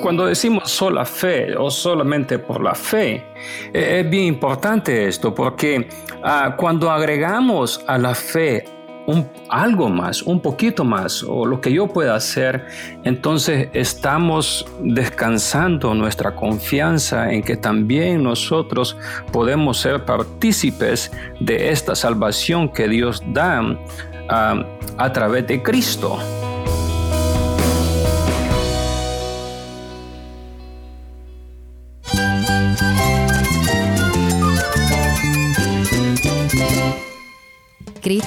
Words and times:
cuando 0.00 0.26
decimos 0.26 0.70
sola 0.70 1.04
fe 1.04 1.56
o 1.56 1.70
solamente 1.70 2.38
por 2.38 2.62
la 2.62 2.74
fe, 2.74 3.24
eh, 3.72 4.00
es 4.00 4.10
bien 4.10 4.24
importante 4.24 5.06
esto 5.06 5.34
porque 5.34 5.88
ah, 6.22 6.54
cuando 6.56 6.90
agregamos 6.90 7.82
a 7.86 7.98
la 7.98 8.14
fe 8.14 8.64
un, 9.06 9.28
algo 9.48 9.88
más, 9.88 10.22
un 10.22 10.40
poquito 10.40 10.84
más, 10.84 11.22
o 11.22 11.46
lo 11.46 11.60
que 11.60 11.72
yo 11.72 11.86
pueda 11.86 12.16
hacer, 12.16 12.66
entonces 13.04 13.68
estamos 13.72 14.66
descansando 14.80 15.94
nuestra 15.94 16.34
confianza 16.34 17.32
en 17.32 17.42
que 17.42 17.56
también 17.56 18.22
nosotros 18.22 18.96
podemos 19.32 19.78
ser 19.78 20.04
partícipes 20.04 21.12
de 21.40 21.70
esta 21.70 21.94
salvación 21.94 22.68
que 22.68 22.88
Dios 22.88 23.22
da 23.28 23.78
ah, 24.28 24.64
a 24.98 25.12
través 25.12 25.46
de 25.46 25.62
Cristo. 25.62 26.18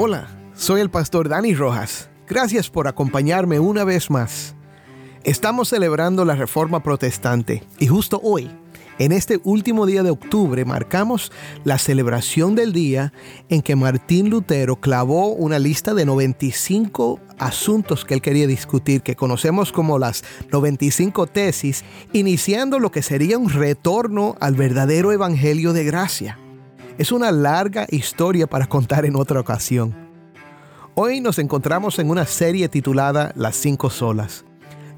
Hola, 0.00 0.28
soy 0.54 0.80
el 0.80 0.90
pastor 0.90 1.28
Dani 1.28 1.54
Rojas. 1.54 2.08
Gracias 2.28 2.70
por 2.70 2.86
acompañarme 2.86 3.58
una 3.58 3.82
vez 3.82 4.10
más. 4.10 4.54
Estamos 5.24 5.70
celebrando 5.70 6.24
la 6.24 6.36
Reforma 6.36 6.84
Protestante 6.84 7.64
y 7.80 7.88
justo 7.88 8.20
hoy, 8.22 8.48
en 9.00 9.10
este 9.10 9.40
último 9.42 9.86
día 9.86 10.04
de 10.04 10.10
octubre, 10.10 10.64
marcamos 10.64 11.32
la 11.64 11.78
celebración 11.78 12.54
del 12.54 12.72
día 12.72 13.12
en 13.48 13.60
que 13.60 13.74
Martín 13.74 14.30
Lutero 14.30 14.76
clavó 14.76 15.34
una 15.34 15.58
lista 15.58 15.94
de 15.94 16.04
95 16.04 17.18
asuntos 17.36 18.04
que 18.04 18.14
él 18.14 18.22
quería 18.22 18.46
discutir, 18.46 19.02
que 19.02 19.16
conocemos 19.16 19.72
como 19.72 19.98
las 19.98 20.22
95 20.52 21.26
tesis, 21.26 21.82
iniciando 22.12 22.78
lo 22.78 22.92
que 22.92 23.02
sería 23.02 23.36
un 23.36 23.50
retorno 23.50 24.36
al 24.38 24.54
verdadero 24.54 25.10
Evangelio 25.10 25.72
de 25.72 25.82
gracia. 25.82 26.38
Es 26.98 27.12
una 27.12 27.30
larga 27.30 27.86
historia 27.90 28.48
para 28.48 28.66
contar 28.66 29.06
en 29.06 29.14
otra 29.14 29.38
ocasión. 29.38 29.94
Hoy 30.96 31.20
nos 31.20 31.38
encontramos 31.38 32.00
en 32.00 32.10
una 32.10 32.26
serie 32.26 32.68
titulada 32.68 33.32
Las 33.36 33.54
cinco 33.54 33.88
solas. 33.88 34.44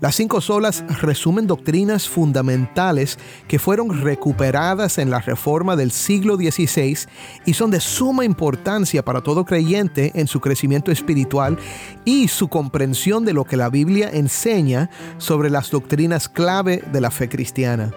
Las 0.01 0.15
cinco 0.15 0.41
solas 0.41 0.83
resumen 1.03 1.47
doctrinas 1.47 2.09
fundamentales 2.09 3.19
que 3.49 3.59
fueron 3.59 4.01
recuperadas 4.01 4.97
en 4.97 5.11
la 5.11 5.19
reforma 5.19 5.77
del 5.77 5.91
siglo 5.91 6.37
XVI 6.37 7.01
y 7.45 7.53
son 7.53 7.71
de 7.71 7.81
suma 7.81 8.25
importancia 8.25 9.05
para 9.05 9.21
todo 9.21 9.45
creyente 9.45 10.13
en 10.15 10.27
su 10.27 10.41
crecimiento 10.41 10.91
espiritual 10.91 11.59
y 12.07 12.29
su 12.29 12.49
comprensión 12.49 13.27
de 13.27 13.35
lo 13.35 13.45
que 13.45 13.59
la 13.59 13.69
Biblia 13.69 14.09
enseña 14.11 14.89
sobre 15.19 15.51
las 15.51 15.71
doctrinas 15.71 16.31
clave 16.31 16.83
de 16.91 17.01
la 17.03 17.11
fe 17.11 17.29
cristiana. 17.29 17.93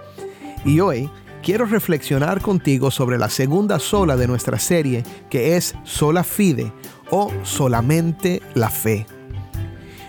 Y 0.66 0.81
hoy 0.81 1.09
quiero 1.44 1.66
reflexionar 1.66 2.42
contigo 2.42 2.90
sobre 2.90 3.18
la 3.18 3.30
segunda 3.30 3.78
sola 3.78 4.16
de 4.16 4.28
nuestra 4.28 4.58
serie, 4.58 5.04
que 5.30 5.58
es 5.58 5.76
sola 5.84 6.24
fide 6.24 6.72
o 7.12 7.31
solamente 7.44 8.42
la 8.56 8.70
fe. 8.70 9.06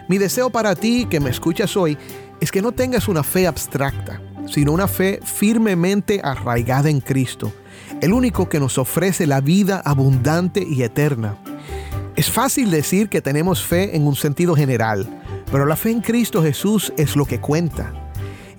Mi 0.09 0.17
deseo 0.17 0.51
para 0.51 0.77
ti 0.77 1.07
que 1.11 1.21
me 1.21 1.31
escuchas 1.31 1.77
hoy 1.77 1.99
es 2.41 2.53
que 2.53 2.63
no 2.63 2.73
tengas 2.73 3.09
una 3.09 3.25
fe 3.25 3.47
abstracta, 3.47 4.23
sino 4.47 4.73
una 4.73 4.87
fe 4.87 5.19
firmemente 5.25 6.21
arraigada 6.23 6.89
en 6.89 7.01
Cristo, 7.01 7.53
el 8.01 8.13
único 8.13 8.49
que 8.49 8.61
nos 8.61 8.79
ofrece 8.79 9.27
la 9.27 9.41
vida 9.41 9.83
abundante 9.85 10.65
y 10.67 10.83
eterna. 10.83 11.37
Es 12.15 12.31
fácil 12.31 12.71
decir 12.71 13.09
que 13.09 13.21
tenemos 13.21 13.65
fe 13.65 13.97
en 13.97 14.07
un 14.07 14.15
sentido 14.15 14.55
general, 14.55 15.09
pero 15.51 15.67
la 15.67 15.75
fe 15.75 15.91
en 15.91 16.01
Cristo 16.01 16.43
Jesús 16.43 16.93
es 16.97 17.17
lo 17.17 17.27
que 17.27 17.41
cuenta. 17.41 17.93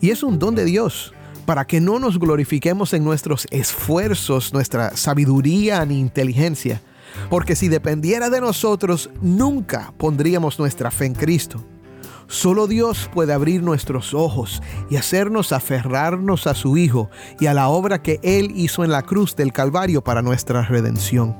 Y 0.01 0.09
es 0.09 0.23
un 0.23 0.39
don 0.39 0.55
de 0.55 0.65
Dios 0.65 1.14
para 1.45 1.65
que 1.65 1.79
no 1.79 1.99
nos 1.99 2.19
glorifiquemos 2.19 2.93
en 2.93 3.03
nuestros 3.03 3.47
esfuerzos, 3.51 4.53
nuestra 4.53 4.95
sabiduría 4.97 5.85
ni 5.85 5.99
inteligencia, 5.99 6.81
porque 7.29 7.55
si 7.55 7.67
dependiera 7.67 8.29
de 8.29 8.41
nosotros, 8.41 9.09
nunca 9.21 9.93
pondríamos 9.97 10.59
nuestra 10.59 10.91
fe 10.91 11.05
en 11.05 11.13
Cristo. 11.13 11.63
Solo 12.27 12.65
Dios 12.65 13.09
puede 13.13 13.33
abrir 13.33 13.61
nuestros 13.61 14.13
ojos 14.13 14.61
y 14.89 14.95
hacernos 14.95 15.51
aferrarnos 15.51 16.47
a 16.47 16.55
su 16.55 16.75
Hijo 16.75 17.09
y 17.39 17.45
a 17.45 17.53
la 17.53 17.69
obra 17.69 18.01
que 18.01 18.19
Él 18.23 18.51
hizo 18.55 18.83
en 18.83 18.91
la 18.91 19.03
cruz 19.03 19.35
del 19.35 19.53
Calvario 19.53 20.03
para 20.03 20.23
nuestra 20.23 20.63
redención. 20.63 21.35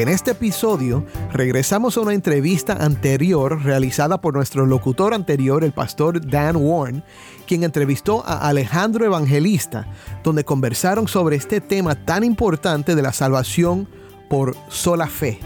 En 0.00 0.06
este 0.06 0.30
episodio 0.30 1.04
regresamos 1.32 1.96
a 1.96 2.02
una 2.02 2.14
entrevista 2.14 2.74
anterior 2.74 3.64
realizada 3.64 4.20
por 4.20 4.32
nuestro 4.32 4.64
locutor 4.64 5.12
anterior, 5.12 5.64
el 5.64 5.72
pastor 5.72 6.24
Dan 6.24 6.54
Warren, 6.54 7.02
quien 7.48 7.64
entrevistó 7.64 8.24
a 8.24 8.48
Alejandro 8.48 9.04
Evangelista, 9.04 9.88
donde 10.22 10.44
conversaron 10.44 11.08
sobre 11.08 11.34
este 11.34 11.60
tema 11.60 11.96
tan 11.96 12.22
importante 12.22 12.94
de 12.94 13.02
la 13.02 13.12
salvación 13.12 13.88
por 14.30 14.54
sola 14.68 15.08
fe. 15.08 15.40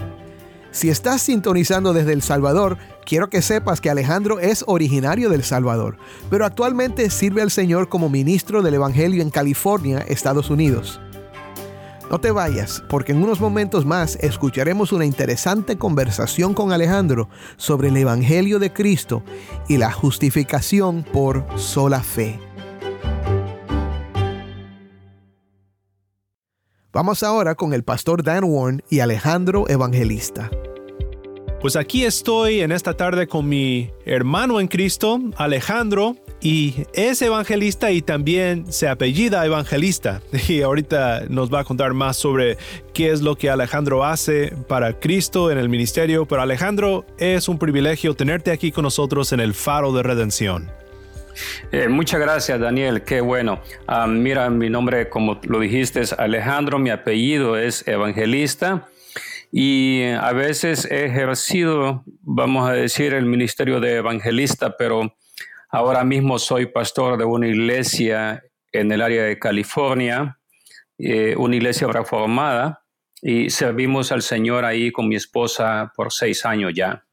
Si 0.69 0.87
estás 0.87 1.23
sintonizando 1.23 1.91
desde 1.91 2.13
El 2.13 2.21
Salvador, 2.21 2.77
quiero 3.07 3.31
que 3.31 3.41
sepas 3.41 3.81
que 3.81 3.89
Alejandro 3.89 4.39
es 4.39 4.63
originario 4.67 5.29
del 5.29 5.43
Salvador, 5.43 5.97
pero 6.29 6.45
actualmente 6.45 7.09
sirve 7.09 7.41
al 7.41 7.49
Señor 7.49 7.89
como 7.89 8.07
ministro 8.07 8.61
del 8.61 8.75
Evangelio 8.75 9.23
en 9.23 9.31
California, 9.31 10.05
Estados 10.07 10.51
Unidos. 10.51 11.01
No 12.09 12.19
te 12.19 12.31
vayas, 12.31 12.83
porque 12.89 13.11
en 13.11 13.23
unos 13.23 13.39
momentos 13.39 13.85
más 13.85 14.17
escucharemos 14.17 14.91
una 14.91 15.05
interesante 15.05 15.77
conversación 15.77 16.53
con 16.53 16.71
Alejandro 16.71 17.29
sobre 17.57 17.89
el 17.89 17.97
Evangelio 17.97 18.59
de 18.59 18.71
Cristo 18.71 19.23
y 19.67 19.77
la 19.77 19.91
justificación 19.91 21.03
por 21.03 21.45
sola 21.57 22.01
fe. 22.01 22.39
Vamos 26.91 27.23
ahora 27.23 27.55
con 27.55 27.73
el 27.73 27.83
pastor 27.83 28.23
Dan 28.23 28.43
Warren 28.43 28.83
y 28.87 28.99
Alejandro 28.99 29.67
Evangelista. 29.67 30.51
Pues 31.63 31.77
aquí 31.77 32.03
estoy 32.03 32.59
en 32.59 32.73
esta 32.73 32.93
tarde 32.93 33.25
con 33.25 33.47
mi 33.47 33.89
hermano 34.05 34.59
en 34.59 34.67
Cristo, 34.67 35.21
Alejandro, 35.37 36.17
y 36.41 36.75
es 36.93 37.21
evangelista 37.21 37.89
y 37.91 38.01
también 38.01 38.69
se 38.69 38.89
apellida 38.89 39.45
evangelista. 39.45 40.21
Y 40.49 40.61
ahorita 40.61 41.23
nos 41.29 41.53
va 41.53 41.61
a 41.61 41.63
contar 41.63 41.93
más 41.93 42.17
sobre 42.17 42.57
qué 42.93 43.11
es 43.11 43.21
lo 43.21 43.37
que 43.37 43.49
Alejandro 43.49 44.03
hace 44.03 44.53
para 44.67 44.99
Cristo 44.99 45.51
en 45.51 45.57
el 45.57 45.69
ministerio. 45.69 46.25
Pero 46.25 46.41
Alejandro, 46.41 47.05
es 47.17 47.47
un 47.47 47.57
privilegio 47.57 48.13
tenerte 48.13 48.51
aquí 48.51 48.73
con 48.73 48.83
nosotros 48.83 49.31
en 49.31 49.39
el 49.39 49.53
Faro 49.53 49.93
de 49.93 50.03
Redención. 50.03 50.69
Eh, 51.71 51.87
muchas 51.87 52.19
gracias, 52.19 52.59
Daniel. 52.59 53.03
Qué 53.03 53.21
bueno. 53.21 53.61
Ah, 53.87 54.05
mira, 54.05 54.49
mi 54.49 54.69
nombre, 54.69 55.07
como 55.07 55.39
lo 55.43 55.61
dijiste, 55.61 56.01
es 56.01 56.11
Alejandro. 56.11 56.77
Mi 56.77 56.89
apellido 56.89 57.57
es 57.57 57.87
evangelista. 57.87 58.89
Y 59.55 60.01
a 60.19 60.33
veces 60.33 60.85
he 60.89 61.05
ejercido, 61.05 62.03
vamos 62.21 62.67
a 62.67 62.73
decir, 62.73 63.13
el 63.13 63.25
ministerio 63.25 63.79
de 63.79 63.97
evangelista, 63.97 64.75
pero 64.77 65.15
Ahora 65.73 66.03
mismo 66.03 66.37
soy 66.37 66.67
pastor 66.67 67.17
de 67.17 67.25
una 67.25 67.47
iglesia 67.47 68.43
en 68.71 68.91
el 68.91 69.01
área 69.01 69.23
de 69.23 69.39
California, 69.39 70.37
eh, 70.99 71.33
una 71.35 71.55
iglesia 71.55 71.87
reformada, 71.87 72.83
y 73.23 73.49
servimos 73.49 74.11
al 74.11 74.21
Señor 74.21 74.65
ahí 74.65 74.91
con 74.91 75.07
mi 75.07 75.15
esposa 75.15 75.91
por 75.95 76.13
seis 76.13 76.45
años 76.45 76.73
ya. 76.75 77.07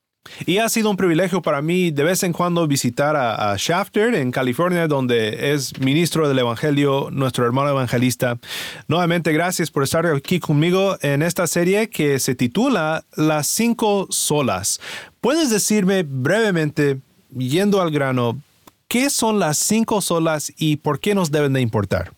Y 0.46 0.58
ha 0.58 0.68
sido 0.68 0.90
un 0.90 0.96
privilegio 0.96 1.40
para 1.42 1.62
mí 1.62 1.90
de 1.90 2.04
vez 2.04 2.22
en 2.22 2.32
cuando 2.32 2.66
visitar 2.66 3.16
a, 3.16 3.56
Shafter 3.56 4.14
en 4.14 4.30
California, 4.30 4.86
donde 4.86 5.52
es 5.52 5.78
ministro 5.80 6.28
del 6.28 6.38
Evangelio, 6.38 7.08
nuestro 7.10 7.46
hermano 7.46 7.70
evangelista. 7.70 8.38
Nuevamente, 8.86 9.32
gracias 9.32 9.70
por 9.70 9.82
estar 9.82 10.06
aquí 10.06 10.38
conmigo 10.38 10.98
en 11.02 11.22
esta 11.22 11.46
serie 11.46 11.88
que 11.88 12.18
se 12.18 12.34
titula 12.34 13.04
Las 13.16 13.46
cinco 13.46 14.06
solas. 14.10 14.80
¿Puedes 15.20 15.50
decirme 15.50 16.02
brevemente, 16.02 17.00
yendo 17.36 17.80
al 17.80 17.90
grano, 17.90 18.38
¿Qué 18.90 19.08
son 19.08 19.38
las 19.38 19.56
cinco 19.56 20.00
solas 20.00 20.52
y 20.58 20.78
por 20.78 20.98
qué 20.98 21.14
nos 21.14 21.30
deben 21.30 21.52
de 21.52 21.60
importar? 21.60 22.10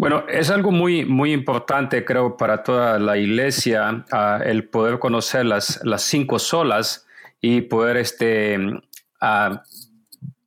Bueno, 0.00 0.24
es 0.28 0.48
algo 0.48 0.70
muy, 0.70 1.04
muy 1.04 1.30
importante, 1.30 2.06
creo, 2.06 2.38
para 2.38 2.62
toda 2.62 2.98
la 2.98 3.18
iglesia, 3.18 4.06
uh, 4.10 4.42
el 4.42 4.66
poder 4.66 4.98
conocer 4.98 5.44
las, 5.44 5.78
las 5.84 6.00
cinco 6.00 6.38
solas 6.38 7.06
y 7.38 7.60
poder, 7.60 7.98
este, 7.98 8.56
uh, 8.58 9.56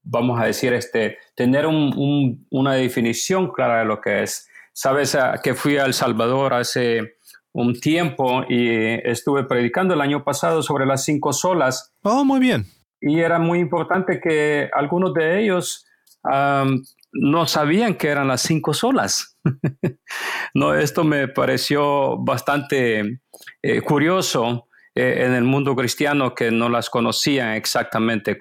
vamos 0.01 0.41
a 0.41 0.45
decir, 0.45 0.73
este, 0.73 1.19
tener 1.35 1.67
un, 1.67 1.93
un, 1.95 2.47
una 2.49 2.73
definición 2.73 3.51
clara 3.51 3.77
de 3.77 3.85
lo 3.85 4.01
que 4.01 4.23
es. 4.23 4.49
Sabes 4.73 5.13
uh, 5.13 5.39
que 5.43 5.53
fui 5.53 5.77
a 5.77 5.85
El 5.85 5.93
Salvador 5.93 6.55
hace 6.55 7.17
un 7.51 7.79
tiempo 7.79 8.43
y 8.49 8.69
estuve 9.07 9.43
predicando 9.43 9.93
el 9.93 10.01
año 10.01 10.23
pasado 10.23 10.63
sobre 10.63 10.87
las 10.87 11.05
cinco 11.05 11.31
solas. 11.31 11.93
Oh, 12.01 12.25
muy 12.25 12.39
bien. 12.39 12.65
Y 12.99 13.19
era 13.19 13.37
muy 13.37 13.59
importante 13.59 14.19
que 14.19 14.67
algunos 14.73 15.13
de 15.13 15.43
ellos 15.43 15.85
um, 16.23 16.81
no 17.13 17.45
sabían 17.47 17.95
que 17.95 18.09
eran 18.09 18.27
las 18.27 18.41
cinco 18.41 18.73
solas. 18.73 19.37
no, 20.53 20.73
esto 20.73 21.03
me 21.03 21.27
pareció 21.27 22.17
bastante 22.17 23.21
eh, 23.61 23.81
curioso 23.81 24.67
eh, 24.95 25.23
en 25.25 25.33
el 25.33 25.43
mundo 25.43 25.75
cristiano 25.75 26.33
que 26.33 26.51
no 26.51 26.69
las 26.69 26.89
conocían 26.89 27.53
exactamente, 27.53 28.37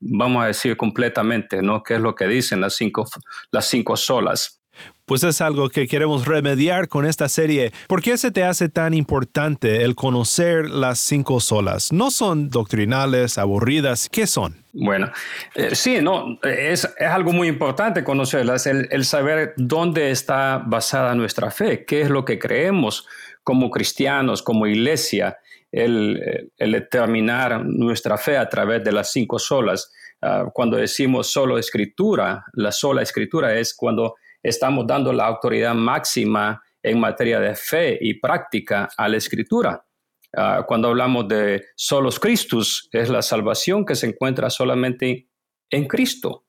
vamos 0.00 0.42
a 0.42 0.46
decir 0.46 0.76
completamente, 0.76 1.62
¿no? 1.62 1.82
¿Qué 1.82 1.94
es 1.94 2.00
lo 2.00 2.14
que 2.14 2.26
dicen 2.26 2.60
las 2.60 2.74
cinco, 2.74 3.06
las 3.50 3.66
cinco 3.66 3.96
solas? 3.96 4.59
Pues 5.06 5.24
es 5.24 5.40
algo 5.40 5.68
que 5.70 5.88
queremos 5.88 6.26
remediar 6.26 6.86
con 6.86 7.04
esta 7.04 7.28
serie. 7.28 7.72
¿Por 7.88 8.00
qué 8.00 8.16
se 8.16 8.30
te 8.30 8.44
hace 8.44 8.68
tan 8.68 8.94
importante 8.94 9.82
el 9.82 9.96
conocer 9.96 10.70
las 10.70 11.00
cinco 11.00 11.40
solas? 11.40 11.92
¿No 11.92 12.12
son 12.12 12.48
doctrinales, 12.48 13.36
aburridas? 13.36 14.08
¿Qué 14.08 14.28
son? 14.28 14.62
Bueno, 14.72 15.10
eh, 15.56 15.74
sí, 15.74 16.00
no, 16.00 16.38
es, 16.44 16.88
es, 16.96 17.08
algo 17.08 17.32
muy 17.32 17.48
importante 17.48 18.04
conocerlas, 18.04 18.68
el, 18.68 18.86
el, 18.92 19.04
saber 19.04 19.54
dónde 19.56 20.12
está 20.12 20.62
basada 20.64 21.12
nuestra 21.16 21.50
fe, 21.50 21.84
qué 21.84 22.02
es 22.02 22.08
lo 22.08 22.24
que 22.24 22.38
creemos 22.38 23.04
como 23.42 23.68
cristianos, 23.68 24.42
como 24.42 24.68
iglesia, 24.68 25.38
el, 25.72 26.52
el 26.56 26.72
determinar 26.72 27.64
nuestra 27.64 28.16
fe 28.16 28.36
a 28.36 28.48
través 28.48 28.84
de 28.84 28.92
las 28.92 29.10
cinco 29.10 29.40
solas. 29.40 29.92
Uh, 30.22 30.50
cuando 30.52 30.76
decimos 30.76 31.32
solo 31.32 31.58
escritura, 31.58 32.44
la 32.52 32.72
sola 32.72 33.02
escritura 33.02 33.58
es 33.58 33.74
cuando 33.74 34.16
estamos 34.42 34.86
dando 34.86 35.12
la 35.12 35.26
autoridad 35.26 35.74
máxima 35.74 36.62
en 36.82 36.98
materia 36.98 37.40
de 37.40 37.54
fe 37.54 37.98
y 38.00 38.14
práctica 38.14 38.88
a 38.96 39.08
la 39.08 39.16
escritura. 39.16 39.84
Uh, 40.36 40.64
cuando 40.66 40.88
hablamos 40.88 41.26
de 41.28 41.64
solos 41.74 42.20
Christus, 42.20 42.88
es 42.92 43.08
la 43.08 43.22
salvación 43.22 43.84
que 43.84 43.96
se 43.96 44.06
encuentra 44.06 44.48
solamente 44.48 45.28
en 45.70 45.86
Cristo. 45.86 46.44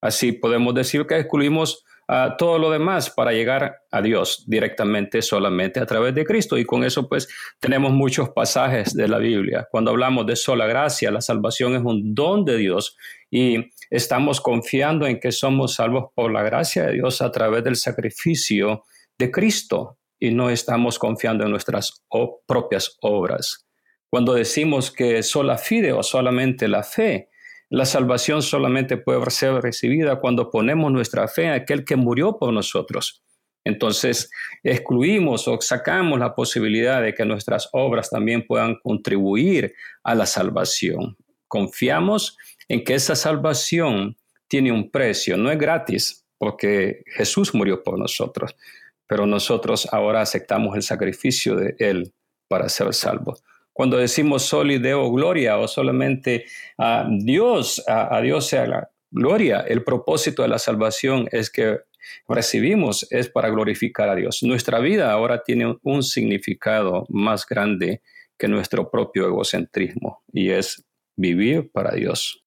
Así 0.00 0.32
podemos 0.32 0.74
decir 0.74 1.06
que 1.06 1.18
excluimos 1.18 1.84
uh, 2.08 2.36
todo 2.36 2.58
lo 2.58 2.70
demás 2.70 3.08
para 3.08 3.32
llegar 3.32 3.78
a 3.90 4.02
Dios 4.02 4.44
directamente, 4.46 5.22
solamente 5.22 5.80
a 5.80 5.86
través 5.86 6.14
de 6.14 6.26
Cristo. 6.26 6.58
Y 6.58 6.64
con 6.64 6.84
eso 6.84 7.08
pues 7.08 7.26
tenemos 7.58 7.92
muchos 7.92 8.28
pasajes 8.30 8.92
de 8.94 9.08
la 9.08 9.18
Biblia. 9.18 9.66
Cuando 9.70 9.92
hablamos 9.92 10.26
de 10.26 10.36
sola 10.36 10.66
gracia, 10.66 11.10
la 11.10 11.22
salvación 11.22 11.74
es 11.74 11.82
un 11.82 12.14
don 12.14 12.44
de 12.44 12.58
Dios 12.58 12.96
y 13.30 13.70
estamos 13.92 14.40
confiando 14.40 15.06
en 15.06 15.20
que 15.20 15.32
somos 15.32 15.74
salvos 15.74 16.06
por 16.14 16.32
la 16.32 16.42
gracia 16.42 16.86
de 16.86 16.94
Dios 16.94 17.20
a 17.20 17.30
través 17.30 17.62
del 17.62 17.76
sacrificio 17.76 18.84
de 19.18 19.30
Cristo 19.30 19.98
y 20.18 20.30
no 20.30 20.48
estamos 20.48 20.98
confiando 20.98 21.44
en 21.44 21.50
nuestras 21.50 22.02
propias 22.46 22.96
obras. 23.02 23.66
Cuando 24.08 24.32
decimos 24.32 24.90
que 24.90 25.22
sola 25.22 25.58
fide 25.58 25.92
o 25.92 26.02
solamente 26.02 26.68
la 26.68 26.82
fe, 26.82 27.28
la 27.68 27.84
salvación 27.84 28.40
solamente 28.40 28.96
puede 28.96 29.30
ser 29.30 29.54
recibida 29.60 30.20
cuando 30.20 30.50
ponemos 30.50 30.90
nuestra 30.90 31.28
fe 31.28 31.44
en 31.44 31.52
aquel 31.52 31.84
que 31.84 31.96
murió 31.96 32.38
por 32.38 32.50
nosotros. 32.50 33.22
Entonces, 33.62 34.30
excluimos 34.62 35.46
o 35.48 35.60
sacamos 35.60 36.18
la 36.18 36.34
posibilidad 36.34 37.02
de 37.02 37.12
que 37.12 37.26
nuestras 37.26 37.68
obras 37.72 38.08
también 38.08 38.46
puedan 38.46 38.76
contribuir 38.82 39.74
a 40.02 40.14
la 40.14 40.24
salvación. 40.24 41.16
Confiamos 41.46 42.38
en 42.51 42.51
que 42.68 42.94
esa 42.94 43.16
salvación 43.16 44.16
tiene 44.48 44.72
un 44.72 44.90
precio, 44.90 45.36
no 45.36 45.50
es 45.50 45.58
gratis, 45.58 46.24
porque 46.38 47.02
Jesús 47.06 47.54
murió 47.54 47.82
por 47.82 47.98
nosotros, 47.98 48.56
pero 49.06 49.26
nosotros 49.26 49.88
ahora 49.92 50.20
aceptamos 50.20 50.76
el 50.76 50.82
sacrificio 50.82 51.56
de 51.56 51.74
Él 51.78 52.12
para 52.48 52.68
ser 52.68 52.92
salvos. 52.94 53.42
Cuando 53.72 53.96
decimos 53.96 54.42
soli 54.42 54.78
deo 54.78 55.10
gloria 55.10 55.58
o 55.58 55.66
solamente 55.66 56.44
a 56.76 57.08
Dios, 57.10 57.82
a 57.86 58.20
Dios 58.20 58.46
sea 58.46 58.66
la 58.66 58.90
gloria, 59.10 59.60
el 59.60 59.84
propósito 59.84 60.42
de 60.42 60.48
la 60.48 60.58
salvación 60.58 61.28
es 61.32 61.50
que 61.50 61.80
recibimos 62.28 63.06
es 63.10 63.28
para 63.28 63.50
glorificar 63.50 64.08
a 64.08 64.14
Dios. 64.14 64.42
Nuestra 64.42 64.80
vida 64.80 65.12
ahora 65.12 65.42
tiene 65.42 65.76
un 65.82 66.02
significado 66.02 67.06
más 67.08 67.46
grande 67.46 68.02
que 68.38 68.48
nuestro 68.48 68.90
propio 68.90 69.26
egocentrismo 69.26 70.22
y 70.32 70.50
es 70.50 70.84
vivir 71.16 71.70
para 71.70 71.92
Dios. 71.92 72.41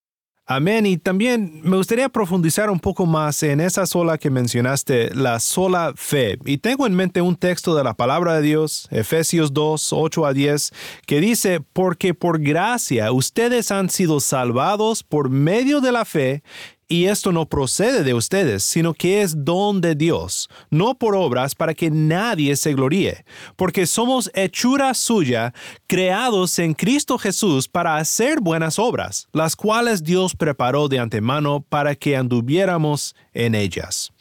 Amén. 0.47 0.85
Y 0.85 0.97
también 0.97 1.59
me 1.63 1.75
gustaría 1.75 2.07
profundizar 2.07 2.69
un 2.69 2.79
poco 2.79 3.07
más 3.07 3.41
en 3.41 3.59
esa 3.59 3.87
sola 3.87 4.19
que 4.19 4.29
mencionaste, 4.29 5.15
la 5.15 5.39
sola 5.39 5.93
fe. 5.95 6.37
Y 6.45 6.59
tengo 6.59 6.85
en 6.85 6.93
mente 6.93 7.19
un 7.21 7.35
texto 7.35 7.73
de 7.75 7.83
la 7.83 7.95
palabra 7.95 8.35
de 8.35 8.43
Dios, 8.43 8.87
Efesios 8.91 9.53
2, 9.53 9.91
8 9.91 10.25
a 10.25 10.33
10, 10.33 10.71
que 11.07 11.19
dice, 11.19 11.61
porque 11.73 12.13
por 12.13 12.39
gracia 12.39 13.11
ustedes 13.11 13.71
han 13.71 13.89
sido 13.89 14.19
salvados 14.19 15.01
por 15.01 15.31
medio 15.31 15.81
de 15.81 15.91
la 15.91 16.05
fe, 16.05 16.43
y 16.87 17.05
esto 17.05 17.31
no 17.31 17.47
procede 17.47 18.03
de 18.03 18.13
ustedes, 18.13 18.63
sino 18.63 18.93
que 18.93 19.21
es 19.21 19.43
don 19.43 19.81
de 19.81 19.95
Dios, 19.95 20.49
no 20.69 20.95
por 20.97 21.15
obras 21.15 21.55
para 21.55 21.73
que 21.73 21.89
nadie 21.89 22.55
se 22.55 22.73
gloríe, 22.73 23.25
porque 23.55 23.87
somos 23.87 24.29
hechura 24.33 24.93
suya, 24.93 25.53
creados 25.87 26.59
en 26.59 26.73
Cristo 26.73 27.17
Jesús 27.17 27.67
para 27.67 27.97
hacer 27.97 28.39
buenas 28.39 28.77
obras, 28.77 29.27
las 29.33 29.55
cuales 29.55 30.03
Dios 30.03 30.35
preparó 30.35 30.87
de 30.87 30.99
antemano 30.99 31.65
para 31.67 31.95
que 31.95 32.15
anduviéramos 32.15 33.15
en 33.33 33.55
ellas. 33.55 34.11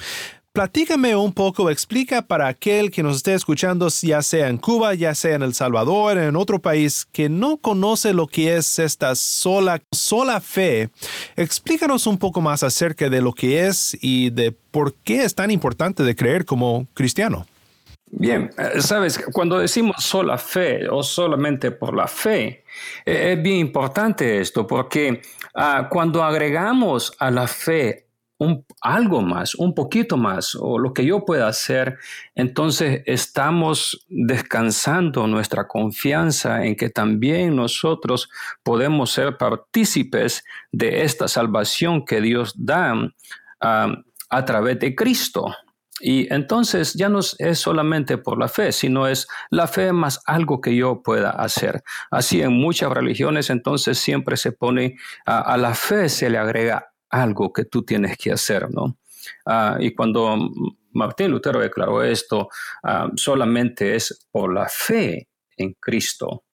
Platícame 0.55 1.17
un 1.17 1.33
poco, 1.33 1.69
explica 1.69 2.23
para 2.23 2.47
aquel 2.47 2.93
que 2.93 3.03
nos 3.03 3.17
esté 3.17 3.35
escuchando, 3.35 3.89
ya 3.89 4.23
sea 4.23 4.47
en 4.47 4.59
Cuba, 4.59 4.95
ya 4.95 5.13
sea 5.17 5.35
en 5.35 5.43
El 5.43 5.53
Salvador, 5.53 6.17
en 6.17 6.37
otro 6.37 6.61
país, 6.61 7.09
que 7.11 7.29
no 7.29 7.57
conoce 7.57 8.15
lo 8.15 8.29
que 8.29 8.55
es 8.55 8.79
esta 8.79 9.17
sola, 9.17 9.83
sola 9.91 10.41
fe. 10.41 10.91
Explícanos 11.35 12.07
un 12.07 12.19
poco 12.19 12.41
más 12.41 12.63
acerca 12.63 13.11
de 13.11 13.21
lo 13.21 13.33
que 13.33 13.67
es 13.67 13.99
y 14.01 14.31
de 14.31 14.53
por 14.53 14.95
qué 14.95 15.25
es 15.25 15.35
tan 15.35 15.51
importante 15.51 16.05
de 16.05 16.15
creer 16.15 16.45
como 16.45 16.87
cristiano. 16.95 17.47
Bien, 18.13 18.49
eh, 18.57 18.81
sabes, 18.81 19.19
cuando 19.33 19.59
decimos 19.59 19.97
sola 20.05 20.39
fe 20.39 20.89
o 20.89 21.03
solamente 21.03 21.73
por 21.73 21.97
la 21.97 22.07
fe, 22.07 22.63
eh, 23.05 23.33
es 23.33 23.43
bien 23.43 23.57
importante 23.57 24.41
esto 24.41 24.69
porque 24.69 25.21
uh, 25.57 25.89
cuando 25.91 26.23
agregamos 26.23 27.13
a 27.19 27.33
la 27.33 27.49
fe 27.49 28.04
un, 28.39 28.65
algo 28.81 29.23
más, 29.23 29.55
un 29.55 29.75
poquito 29.75 30.17
más, 30.17 30.57
o 30.59 30.79
lo 30.79 30.93
que 30.93 31.05
yo 31.05 31.25
pueda 31.25 31.49
hacer, 31.49 31.99
entonces 32.35 33.03
estamos 33.07 34.05
descansando 34.09 35.27
nuestra 35.27 35.69
confianza 35.69 36.65
en 36.65 36.77
que 36.77 36.91
también 36.91 37.57
nosotros 37.57 38.29
podemos 38.63 39.13
ser 39.13 39.37
partícipes 39.37 40.45
de 40.73 41.03
esta 41.03 41.29
salvación 41.29 42.05
que 42.05 42.21
Dios 42.21 42.55
da 42.57 42.95
uh, 42.95 43.11
a 44.31 44.45
través 44.45 44.79
de 44.81 44.95
Cristo. 44.95 45.55
Y 46.01 46.31
entonces 46.35 46.95
ya 46.95 47.09
no 47.09 47.21
es 47.21 47.59
solamente 47.59 48.19
por 48.19 48.39
la 48.39 48.49
fe, 48.49 48.73
sino 48.73 49.07
es 49.07 49.29
la 49.51 49.69
fe 49.69 49.93
más 49.93 50.21
algo 50.27 50.61
que 50.61 50.75
yo 50.75 51.03
pueda 51.03 51.31
hacer. 51.31 51.85
Así 52.11 52.43
en 52.43 52.53
muchas 52.53 52.91
religiones 52.91 53.49
entonces 53.49 53.97
siempre 53.97 54.37
se 54.37 54.51
pone 54.51 54.97
a, 55.25 55.41
a 55.41 55.57
la 55.57 55.73
fe, 55.75 56.09
se 56.09 56.29
le 56.29 56.37
agrega 56.37 56.94
algo 57.23 57.53
que 57.53 57.65
tú 57.65 57.83
tienes 57.85 58.17
que 58.17 58.33
hacer, 58.33 58.71
¿no? 58.71 58.99
Uh, 59.47 59.81
y 59.81 59.95
cuando 59.95 60.37
Martín 60.93 61.31
Lutero 61.31 61.61
declaró 61.61 62.03
esto, 62.03 62.49
uh, 62.83 63.17
solamente 63.17 63.95
es 63.95 64.27
por 64.31 64.53
la 64.53 64.69
fe 64.69 65.29
en 65.57 65.75
Cristo. 65.75 66.45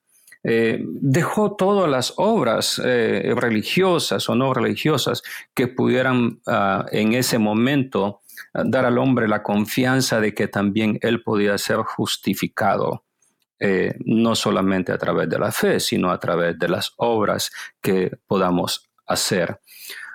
Eh, 0.43 0.79
dejó 0.83 1.55
todas 1.55 1.89
las 1.89 2.13
obras 2.17 2.81
eh, 2.83 3.31
religiosas 3.35 4.27
o 4.27 4.33
no 4.33 4.55
religiosas 4.55 5.21
que 5.53 5.67
pudieran 5.67 6.41
uh, 6.47 6.83
en 6.91 7.13
ese 7.13 7.37
momento 7.37 8.21
dar 8.51 8.85
al 8.85 8.97
hombre 8.97 9.27
la 9.27 9.43
confianza 9.43 10.19
de 10.19 10.33
que 10.33 10.47
también 10.47 10.97
él 11.01 11.21
podía 11.21 11.57
ser 11.59 11.77
justificado. 11.77 13.03
Eh, 13.63 13.93
no 14.05 14.33
solamente 14.33 14.91
a 14.91 14.97
través 14.97 15.29
de 15.29 15.37
la 15.37 15.51
fe, 15.51 15.79
sino 15.79 16.09
a 16.09 16.19
través 16.19 16.57
de 16.57 16.67
las 16.67 16.93
obras 16.97 17.51
que 17.79 18.11
podamos 18.25 18.89
hacer. 19.05 19.59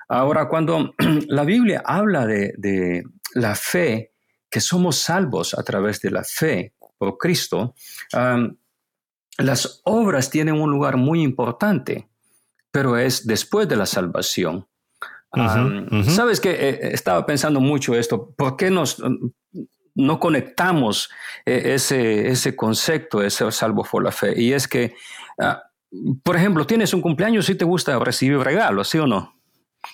Ahora, 0.09 0.49
cuando 0.49 0.95
la 1.29 1.45
Biblia 1.45 1.83
habla 1.85 2.27
de, 2.27 3.05
la 3.35 3.55
fe, 3.55 4.13
que 4.51 4.61
somos 4.61 4.97
salvos 4.97 5.55
a 5.55 5.63
través 5.63 6.01
de 6.01 6.11
la 6.11 6.25
fe 6.25 6.75
por 6.99 7.19
Cristo, 7.19 7.75
las 9.39 9.81
obras 9.85 10.31
tienen 10.31 10.61
un 10.61 10.71
lugar 10.71 10.97
muy 10.97 11.23
importante, 11.23 12.09
pero 12.71 12.97
es 12.97 13.27
después 13.27 13.69
de 13.69 13.77
la 13.77 13.87
salvación. 13.87 14.67
Sabes 16.09 16.41
que 16.41 16.51
eh, 16.51 16.79
estaba 16.93 17.27
pensando 17.27 17.61
mucho 17.61 17.95
esto, 17.95 18.31
¿por 18.31 18.57
qué 18.57 18.71
nos, 18.71 19.03
no 19.97 20.21
conectamos 20.21 21.11
eh, 21.45 21.75
ese, 21.75 22.29
ese 22.29 22.55
concepto 22.55 23.21
de 23.21 23.31
ser 23.31 23.53
salvo 23.53 23.83
por 23.83 24.05
la 24.05 24.13
fe. 24.13 24.41
Y 24.41 24.53
es 24.53 24.69
que, 24.69 24.95
ah, 25.41 25.63
por 26.23 26.37
ejemplo, 26.37 26.67
tienes 26.67 26.95
un 26.95 27.01
cumpleaños 27.01 27.49
y 27.49 27.55
te 27.55 27.65
gusta 27.65 27.99
recibir 27.99 28.39
regalos, 28.39 28.89
¿sí 28.89 28.99
o 28.99 29.07
no? 29.07 29.36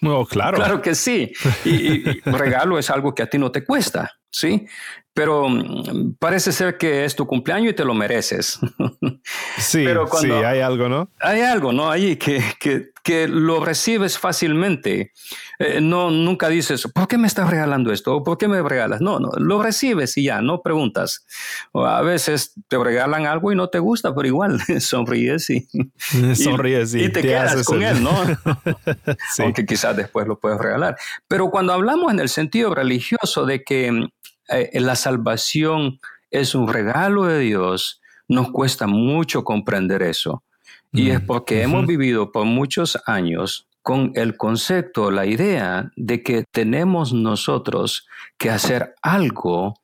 No, 0.00 0.24
claro. 0.24 0.56
Claro 0.56 0.80
que 0.82 0.94
sí. 0.94 1.32
Y, 1.64 2.08
y 2.10 2.20
regalo 2.24 2.78
es 2.78 2.90
algo 2.90 3.14
que 3.14 3.22
a 3.22 3.26
ti 3.30 3.38
no 3.38 3.50
te 3.52 3.64
cuesta, 3.64 4.10
¿sí? 4.30 4.66
Pero 5.14 5.48
mm, 5.48 6.14
parece 6.18 6.52
ser 6.52 6.78
que 6.78 7.04
es 7.04 7.14
tu 7.14 7.26
cumpleaños 7.26 7.72
y 7.72 7.76
te 7.76 7.84
lo 7.84 7.94
mereces. 7.94 8.58
Sí, 9.58 9.84
Pero 9.84 10.06
cuando- 10.08 10.38
sí, 10.38 10.44
hay 10.44 10.60
algo, 10.60 10.88
¿no? 10.88 11.08
Hay 11.20 11.40
algo, 11.42 11.72
¿no? 11.72 11.90
Allí 11.90 12.16
que, 12.16 12.42
que, 12.58 12.90
que 13.02 13.26
lo 13.28 13.64
recibes 13.64 14.18
fácilmente. 14.18 15.12
Eh, 15.58 15.80
no, 15.80 16.10
nunca 16.10 16.48
dices, 16.48 16.86
¿por 16.94 17.08
qué 17.08 17.18
me 17.18 17.26
estás 17.26 17.50
regalando 17.50 17.92
esto? 17.92 18.16
¿O 18.16 18.22
por 18.22 18.38
qué 18.38 18.46
me 18.48 18.62
regalas? 18.62 19.00
No, 19.00 19.18
no, 19.18 19.30
lo 19.36 19.62
recibes 19.62 20.16
y 20.16 20.24
ya, 20.24 20.40
no 20.40 20.62
preguntas. 20.62 21.26
O 21.72 21.84
a 21.84 22.00
veces 22.02 22.54
te 22.68 22.78
regalan 22.78 23.26
algo 23.26 23.50
y 23.52 23.56
no 23.56 23.68
te 23.68 23.78
gusta, 23.80 24.14
pero 24.14 24.28
igual 24.28 24.60
sonríes 24.80 25.50
y, 25.50 25.66
Sonríes 26.34 26.94
y, 26.94 27.04
y 27.04 27.08
te, 27.08 27.22
quedas 27.22 27.64
con 27.66 27.82
el- 27.82 27.96
él, 27.96 28.02
¿no? 28.02 28.12
Sí. 29.34 29.42
Aunque 29.42 29.64
quizás 29.66 29.96
después 29.96 30.26
lo 30.26 30.38
puedes 30.38 30.58
regalar. 30.60 30.96
Pero 31.28 31.50
cuando 31.50 31.72
hablamos 31.72 32.12
en 32.12 32.20
el 32.20 32.28
sentido 32.28 32.74
religioso 32.74 33.46
de 33.46 33.62
que 33.64 34.08
eh, 34.48 34.80
la 34.80 34.94
salvación 34.96 35.98
es 36.30 36.54
un 36.54 36.68
regalo 36.72 37.24
de 37.24 37.38
Dios, 37.40 38.00
nos 38.28 38.50
cuesta 38.52 38.86
mucho 38.86 39.44
comprender 39.44 40.02
eso. 40.02 40.42
Y 40.92 41.10
es 41.10 41.20
porque 41.20 41.62
hemos 41.62 41.86
vivido 41.86 42.32
por 42.32 42.44
muchos 42.44 42.98
años 43.06 43.66
con 43.82 44.12
el 44.14 44.36
concepto, 44.36 45.10
la 45.10 45.26
idea 45.26 45.90
de 45.96 46.22
que 46.22 46.44
tenemos 46.50 47.12
nosotros 47.12 48.06
que 48.38 48.50
hacer 48.50 48.94
algo 49.02 49.74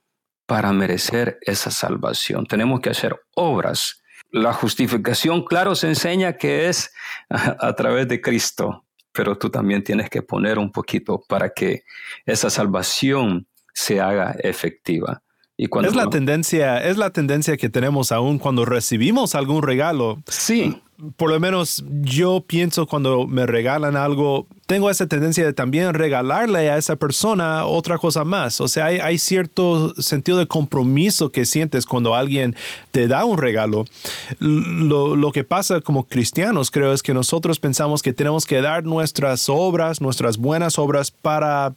para 0.46 0.72
merecer 0.72 1.38
esa 1.42 1.70
salvación. 1.70 2.46
Tenemos 2.46 2.80
que 2.80 2.90
hacer 2.90 3.16
obras. 3.34 4.02
La 4.30 4.52
justificación, 4.52 5.44
claro, 5.44 5.74
se 5.74 5.88
enseña 5.88 6.34
que 6.34 6.68
es 6.68 6.92
a, 7.28 7.56
a 7.66 7.74
través 7.74 8.06
de 8.08 8.20
Cristo, 8.20 8.84
pero 9.12 9.36
tú 9.36 9.50
también 9.50 9.82
tienes 9.82 10.10
que 10.10 10.22
poner 10.22 10.58
un 10.58 10.70
poquito 10.70 11.24
para 11.26 11.50
que 11.50 11.84
esa 12.26 12.50
salvación 12.50 13.46
se 13.72 14.00
haga 14.00 14.36
efectiva. 14.42 15.22
Y 15.60 15.66
cuando 15.66 15.90
Es 15.90 15.96
la 15.96 16.08
tendencia, 16.08 16.78
es 16.78 16.96
la 16.96 17.10
tendencia 17.10 17.56
que 17.56 17.68
tenemos 17.68 18.12
aún 18.12 18.38
cuando 18.38 18.64
recibimos 18.64 19.34
algún 19.34 19.62
regalo. 19.62 20.22
sí, 20.28 20.80
Por 21.16 21.30
lo 21.30 21.40
menos 21.40 21.84
yo 22.00 22.44
pienso 22.46 22.86
cuando 22.86 23.26
me 23.26 23.44
regalan 23.44 23.96
algo, 23.96 24.46
tengo 24.66 24.88
esa 24.88 25.08
tendencia 25.08 25.44
de 25.44 25.52
también 25.52 25.94
regalarle 25.94 26.70
a 26.70 26.78
esa 26.78 26.94
persona 26.94 27.66
otra 27.66 27.98
cosa 27.98 28.22
más. 28.22 28.60
O 28.60 28.68
sea, 28.68 28.86
hay, 28.86 28.98
hay 28.98 29.18
cierto 29.18 29.94
sentido 30.00 30.38
de 30.38 30.46
compromiso 30.46 31.32
que 31.32 31.44
sientes 31.44 31.86
cuando 31.86 32.14
alguien 32.14 32.54
te 32.92 33.08
da 33.08 33.24
un 33.24 33.38
regalo. 33.38 33.84
Lo, 34.38 35.16
lo 35.16 35.32
que 35.32 35.42
pasa 35.42 35.80
como 35.80 36.04
cristianos, 36.04 36.70
creo, 36.70 36.92
es 36.92 37.02
que 37.02 37.14
nosotros 37.14 37.58
pensamos 37.58 38.00
que 38.00 38.12
tenemos 38.12 38.46
que 38.46 38.60
dar 38.60 38.84
nuestras 38.84 39.48
obras, 39.48 40.00
nuestras 40.00 40.38
buenas 40.38 40.78
obras 40.78 41.10
para, 41.10 41.74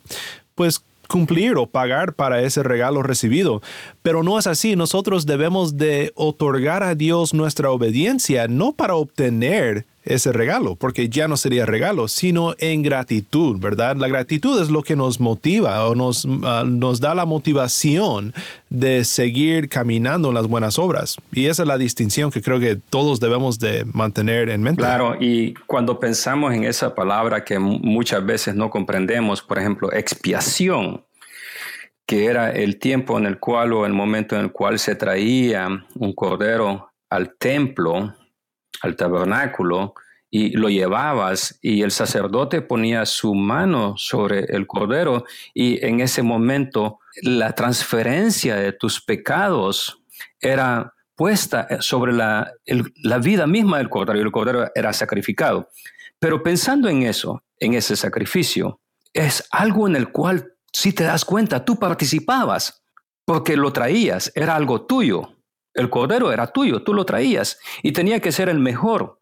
pues, 0.54 0.84
cumplir 1.12 1.58
o 1.58 1.68
pagar 1.68 2.14
para 2.14 2.42
ese 2.42 2.64
regalo 2.64 3.04
recibido. 3.04 3.62
Pero 4.02 4.24
no 4.24 4.40
es 4.40 4.48
así. 4.48 4.76
Nosotros 4.76 5.26
debemos 5.26 5.78
de 5.78 6.12
otorgar 6.16 6.84
a 6.84 6.96
Dios 6.96 7.34
nuestra 7.34 7.70
obediencia, 7.70 8.48
no 8.48 8.74
para 8.74 8.96
obtener 8.96 9.86
ese 10.04 10.32
regalo, 10.32 10.76
porque 10.76 11.10
ya 11.10 11.28
no 11.28 11.38
sería 11.38 11.66
regalo, 11.66 12.08
sino 12.08 12.56
en 12.58 12.82
gratitud, 12.82 13.60
¿verdad? 13.60 13.96
La 13.98 14.08
gratitud 14.08 14.60
es 14.62 14.70
lo 14.70 14.82
que 14.82 14.96
nos 14.96 15.20
motiva 15.20 15.88
o 15.88 15.94
nos, 15.96 16.28
ah, 16.44 16.64
nos 16.66 17.00
da 17.00 17.14
la 17.14 17.26
motivación 17.26 18.34
de 18.70 19.04
seguir 19.06 19.70
caminando 19.70 20.30
en 20.30 20.34
las 20.36 20.48
buenas 20.48 20.80
obras. 20.80 21.18
Y 21.32 21.46
esa 21.46 21.64
es 21.64 21.68
la 21.68 21.78
distinción 21.78 22.32
que 22.32 22.42
creo 22.42 22.60
que 22.60 22.78
todos 22.90 23.20
debemos 23.20 23.60
de 23.60 23.86
mantener 23.94 24.50
en 24.50 24.64
mente. 24.64 24.82
Claro, 24.82 25.16
y 25.20 25.54
cuando 25.68 26.00
pensamos 26.00 26.54
en 26.54 26.64
esa 26.64 26.96
palabra 26.96 27.44
que 27.44 27.60
mu- 27.60 27.80
muchas 27.80 28.26
veces 28.26 28.56
no 28.56 28.70
comprendemos, 28.70 29.42
por 29.42 29.60
ejemplo, 29.60 29.92
expiación, 29.94 31.04
que 32.08 32.26
era 32.26 32.52
el 32.52 32.78
tiempo 32.80 33.18
en 33.18 33.26
el 33.26 33.38
cual 33.38 33.72
o 33.74 33.86
el 33.86 33.94
momento 33.94 34.36
en 34.36 34.42
el 34.42 34.52
cual 34.52 34.80
se 34.80 34.96
traía 34.96 35.68
un 35.96 36.14
cordero 36.14 36.90
al 37.10 37.36
templo, 37.38 38.16
al 38.82 38.96
tabernáculo, 38.96 39.94
y 40.34 40.52
lo 40.52 40.70
llevabas 40.70 41.60
y 41.62 41.82
el 41.82 41.92
sacerdote 41.92 42.62
ponía 42.62 43.06
su 43.06 43.36
mano 43.36 43.96
sobre 43.98 44.46
el 44.46 44.66
cordero 44.66 45.26
y 45.54 45.86
en 45.86 46.00
ese 46.00 46.24
momento 46.24 47.00
la 47.22 47.54
transferencia 47.54 48.56
de 48.56 48.72
tus 48.72 49.02
pecados 49.02 50.02
era 50.40 50.94
puesta 51.16 51.82
sobre 51.82 52.14
la, 52.14 52.54
la 53.04 53.18
vida 53.18 53.46
misma 53.46 53.80
del 53.80 53.90
cordero 53.90 54.18
y 54.18 54.22
el 54.22 54.32
cordero 54.32 54.72
era 54.74 54.94
sacrificado. 54.94 55.68
Pero 56.18 56.42
pensando 56.42 56.88
en 56.88 57.04
eso, 57.04 57.44
en 57.60 57.74
ese 57.74 57.98
sacrificio, 57.98 58.80
es 59.14 59.46
algo 59.52 59.86
en 59.86 59.98
el 59.98 60.12
cual, 60.12 60.54
si 60.72 60.94
te 60.94 61.04
das 61.04 61.26
cuenta, 61.26 61.66
tú 61.66 61.78
participabas 61.78 62.82
porque 63.26 63.58
lo 63.58 63.74
traías, 63.74 64.32
era 64.34 64.56
algo 64.56 64.86
tuyo. 64.86 65.36
El 65.74 65.90
cordero 65.90 66.32
era 66.32 66.48
tuyo, 66.48 66.84
tú 66.84 66.94
lo 66.94 67.06
traías 67.06 67.58
y 67.82 67.92
tenía 67.94 68.20
que 68.20 68.32
ser 68.32 68.50
el 68.50 68.60
mejor, 68.60 69.20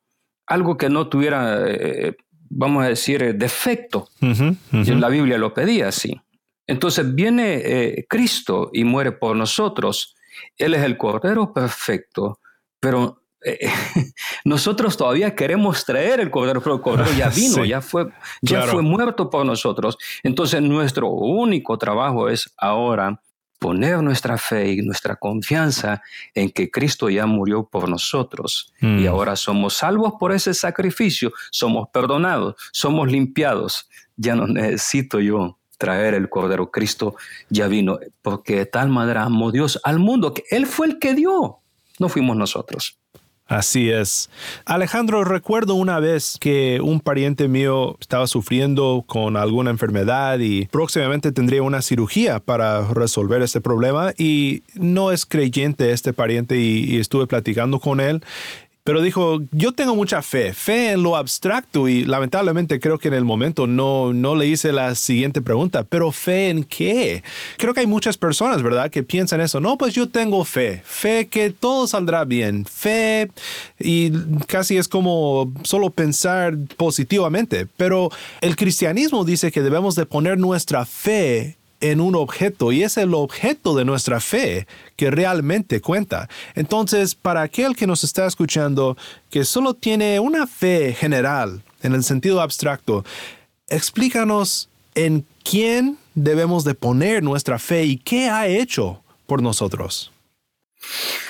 algo 0.48 0.78
que 0.78 0.90
no 0.90 1.08
tuviera, 1.08 1.64
eh, 1.68 2.16
vamos 2.50 2.84
a 2.84 2.88
decir, 2.88 3.22
eh, 3.22 3.34
defecto. 3.34 4.08
Y 4.22 4.32
ujú. 4.32 4.56
La 5.00 5.10
Biblia 5.10 5.38
lo 5.38 5.54
pedía 5.54 5.90
así. 5.90 6.20
Entonces 6.68 7.14
viene 7.16 7.62
eh, 7.64 8.06
Cristo 8.10 8.70
y 8.74 8.84
muere 8.84 9.12
por 9.12 9.36
nosotros. 9.36 10.16
Él 10.58 10.74
es 10.74 10.84
el 10.84 10.98
Cordero 10.98 11.54
perfecto, 11.54 12.40
pero 12.80 13.24
eh, 13.44 13.58
nosotros 14.46 14.98
todavía 14.98 15.36
queremos 15.36 15.86
traer 15.86 16.20
el 16.20 16.30
Cordero, 16.32 16.62
pero 16.62 16.76
el 16.76 16.82
Cordero 16.82 17.12
ya 17.18 17.30
vino, 17.36 17.64
Sí. 17.64 17.68
ya, 17.70 17.82
fue, 17.82 18.06
ya 18.42 18.58
Claro. 18.58 18.72
fue 18.74 18.82
muerto 18.82 19.30
por 19.30 19.46
nosotros. 19.46 19.98
Entonces 20.24 20.62
nuestro 20.62 21.10
único 21.10 21.78
trabajo 21.78 22.30
es 22.30 22.52
ahora 22.58 23.22
poner 23.60 24.02
nuestra 24.02 24.38
fe 24.38 24.72
y 24.72 24.82
nuestra 24.82 25.18
confianza 25.18 26.02
en 26.34 26.50
que 26.50 26.72
Cristo 26.72 27.10
ya 27.10 27.26
murió 27.26 27.66
por 27.68 27.90
nosotros 27.90 28.74
Mm. 28.82 29.00
y 29.00 29.08
ahora 29.08 29.36
somos 29.36 29.74
salvos 29.76 30.14
por 30.20 30.32
ese 30.32 30.54
sacrificio, 30.54 31.34
somos 31.52 31.90
perdonados, 31.90 32.56
somos 32.72 33.12
limpiados. 33.12 33.90
Ya 34.16 34.36
no 34.36 34.48
necesito 34.48 35.20
yo 35.20 35.58
traer 35.78 36.14
el 36.14 36.30
Cordero. 36.30 36.72
Cristo 36.72 37.16
ya 37.50 37.68
vino, 37.68 38.00
porque 38.22 38.56
de 38.56 38.66
tal 38.66 38.90
manera 38.90 39.24
amó 39.24 39.52
Dios 39.52 39.80
al 39.84 40.00
mundo 40.00 40.34
que 40.34 40.44
Él 40.52 40.66
fue 40.66 40.88
el 40.88 41.00
que 41.00 41.14
dio, 41.14 41.60
no 42.00 42.10
fuimos 42.10 42.36
nosotros. 42.38 42.98
Así 43.50 43.90
es. 43.90 44.30
Alejandro, 44.66 45.24
recuerdo 45.24 45.74
una 45.74 46.00
vez 46.00 46.38
que 46.40 46.80
un 46.82 47.00
pariente 47.00 47.48
mío 47.48 47.98
estaba 48.00 48.28
sufriendo 48.28 49.04
con 49.08 49.36
alguna 49.38 49.72
enfermedad 49.72 50.38
y 50.38 50.68
próximamente 50.68 51.32
tendría 51.32 51.64
una 51.64 51.82
cirugía 51.82 52.40
para 52.40 52.88
resolver 52.94 53.42
ese 53.42 53.60
problema 53.60 54.14
y 54.20 54.62
no 54.76 55.12
es 55.12 55.26
creyente 55.26 55.92
este 55.92 56.14
pariente 56.14 56.58
y, 56.58 56.84
y 56.84 57.00
estuve 57.00 57.26
platicando 57.26 57.80
con 57.80 58.00
él. 58.02 58.22
Pero 58.90 59.04
dijo, 59.04 59.40
yo 59.52 59.72
tengo 59.72 59.96
mucha 59.96 60.24
fe, 60.24 60.52
fe 60.52 60.94
en 60.94 61.04
lo 61.04 61.16
abstracto 61.16 61.88
y 61.88 62.06
lamentablemente 62.06 62.80
creo 62.80 62.98
que 62.98 63.10
en 63.10 63.14
el 63.14 63.24
momento 63.24 63.68
no, 63.68 64.14
no 64.14 64.34
le 64.34 64.48
hice 64.48 64.72
la 64.72 64.96
siguiente 64.96 65.44
pregunta, 65.44 65.84
pero 65.84 66.12
fe 66.12 66.50
en 66.50 66.64
qué? 66.64 67.22
Creo 67.60 67.76
que 67.76 67.82
hay 67.82 67.86
muchas 67.86 68.18
personas, 68.18 68.64
¿verdad? 68.64 68.90
Que 68.90 69.04
piensan 69.04 69.42
eso, 69.42 69.60
no, 69.60 69.78
pues 69.78 69.94
yo 69.94 70.10
tengo 70.10 70.44
fe, 70.44 70.82
fe 70.84 71.28
que 71.28 71.52
todo 71.52 71.86
saldrá 71.86 72.26
bien, 72.26 72.66
fe 72.66 73.30
y 73.80 74.10
casi 74.48 74.78
es 74.78 74.88
como 74.88 75.54
solo 75.62 75.92
pensar 75.92 76.58
positivamente, 76.76 77.68
pero 77.78 78.10
el 78.42 78.56
cristianismo 78.56 79.24
dice 79.24 79.52
que 79.52 79.62
debemos 79.62 79.94
de 79.94 80.08
poner 80.08 80.40
nuestra 80.40 80.84
fe 80.88 81.59
en 81.82 82.02
un 82.02 82.16
objeto 82.16 82.72
y 82.72 82.84
es 82.84 82.98
el 82.98 83.14
objeto 83.14 83.76
de 83.76 83.86
nuestra 83.86 84.20
fe 84.20 84.68
que 84.96 85.12
realmente 85.12 85.82
cuenta. 85.82 86.30
Entonces, 86.56 87.16
para 87.16 87.42
aquel 87.42 87.76
que 87.76 87.88
nos 87.88 88.04
está 88.04 88.26
escuchando 88.26 88.98
que 89.30 89.46
solo 89.46 89.74
tiene 89.74 90.20
una 90.20 90.48
fe 90.48 90.94
general 90.94 91.62
en 91.82 91.94
el 91.94 92.04
sentido 92.04 92.42
abstracto, 92.42 93.06
explícanos 93.68 94.70
en 94.96 95.26
quién 95.44 95.98
debemos 96.16 96.64
de 96.64 96.76
poner 96.76 97.24
nuestra 97.24 97.60
fe 97.60 97.86
y 97.86 97.98
qué 97.98 98.30
ha 98.30 98.48
hecho 98.48 99.02
por 99.26 99.42
nosotros. 99.42 100.12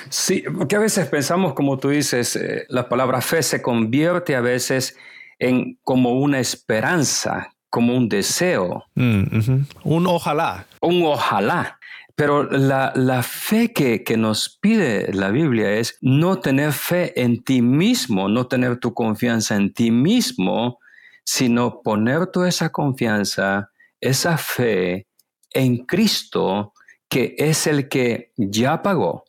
Sí, 0.10 0.44
porque 0.58 0.76
a 0.76 0.80
veces 0.80 1.08
pensamos, 1.08 1.54
como 1.54 1.78
tú 1.78 1.90
dices, 1.90 2.36
eh, 2.36 2.66
la 2.70 2.88
palabra 2.90 3.22
fe 3.22 3.44
se 3.44 3.62
convierte 3.62 4.36
a 4.36 4.42
veces 4.42 4.96
en 5.40 5.78
como 5.84 6.20
una 6.20 6.40
esperanza, 6.40 7.54
como 7.70 7.96
un 7.96 8.10
deseo, 8.10 8.86
Mm. 8.96 9.64
Un 9.84 10.08
ojalá. 10.08 10.66
un 10.82 11.04
ojalá. 11.06 11.80
Pero 12.16 12.44
la, 12.44 12.92
la 12.96 13.24
fe 13.24 13.72
que, 13.72 14.04
que 14.04 14.18
nos 14.18 14.58
pide 14.62 15.14
la 15.14 15.30
Biblia 15.30 15.72
es 15.72 15.98
no 16.02 16.40
tener 16.40 16.74
fe 16.74 17.14
en 17.22 17.42
ti 17.44 17.62
mismo, 17.62 18.28
no 18.28 18.48
tener 18.48 18.78
tu 18.78 18.94
confianza 18.94 19.56
en 19.56 19.72
ti 19.74 19.90
mismo, 19.90 20.80
sino 21.24 21.82
poner 21.82 22.28
toda 22.28 22.50
esa 22.50 22.72
confianza, 22.72 23.72
esa 24.02 24.38
fe 24.38 25.08
en 25.52 25.86
Cristo 25.86 26.74
que 27.08 27.36
es 27.38 27.68
el 27.68 27.88
que 27.88 28.34
ya 28.36 28.82
pagó 28.82 29.24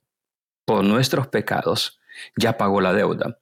por 0.65 0.85
nuestros 0.85 1.29
pecados, 1.29 2.01
ya 2.37 2.57
pagó 2.59 2.81
la 2.81 2.93
deuda. 2.93 3.39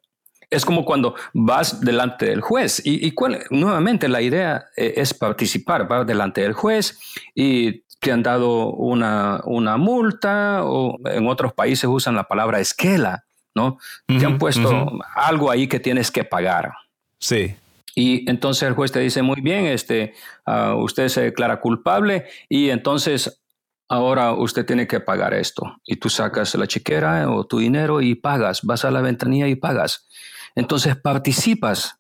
Es 0.51 0.65
como 0.65 0.85
cuando 0.85 1.15
vas 1.35 1.81
delante 1.81 2.27
del 2.27 2.41
juez 2.41 2.81
y, 2.85 3.15
nuevamente 3.51 4.09
la 4.09 4.23
idea 4.23 4.67
eh, 4.77 4.95
es 4.97 5.13
participar, 5.13 5.87
vas 5.87 6.07
delante 6.07 6.41
del 6.41 6.55
juez 6.55 6.99
y 7.35 7.83
te 8.01 8.13
han 8.13 8.23
dado 8.23 8.71
una, 8.71 9.41
una 9.45 9.77
multa 9.77 10.61
o 10.65 10.97
en 11.05 11.27
otros 11.27 11.53
países 11.53 11.85
usan 11.85 12.15
la 12.15 12.25
palabra 12.25 12.61
esquela, 12.61 13.25
¿no? 13.55 13.79
te 14.07 14.25
han 14.25 14.39
puesto 14.39 14.91
algo 15.15 15.51
ahí 15.51 15.67
que 15.67 15.81
tienes 15.81 16.11
que 16.11 16.25
pagar. 16.25 16.73
Sí. 17.19 17.57
Y 17.95 18.31
entonces 18.31 18.63
el 18.69 18.75
juez 18.75 18.93
te 18.93 19.01
dice, 19.01 19.23
muy 19.23 19.41
bien, 19.41 19.67
este, 19.67 20.15
ah, 20.47 20.77
usted 20.77 21.09
se 21.09 21.23
declara 21.23 21.61
culpable 21.61 22.27
y 22.49 22.71
entonces 22.71 23.43
ahora 23.89 24.33
usted 24.35 24.65
tiene 24.65 24.87
que 24.87 25.01
pagar 25.01 25.35
esto. 25.35 25.81
Y 25.85 25.97
tú 25.97 26.09
sacas 26.09 26.55
la 26.55 26.69
chiquera 26.69 27.29
o 27.29 27.45
tu 27.45 27.59
dinero 27.59 28.01
y 28.01 28.15
pagas, 28.15 28.63
vas 28.63 28.85
a 28.85 28.93
la 28.93 29.01
ventanilla 29.01 29.49
y 29.49 29.57
pagas. 29.57 30.07
Entonces 30.55 30.97
participas 30.97 31.99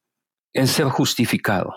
en 0.53 0.67
ser 0.67 0.87
justificado. 0.87 1.75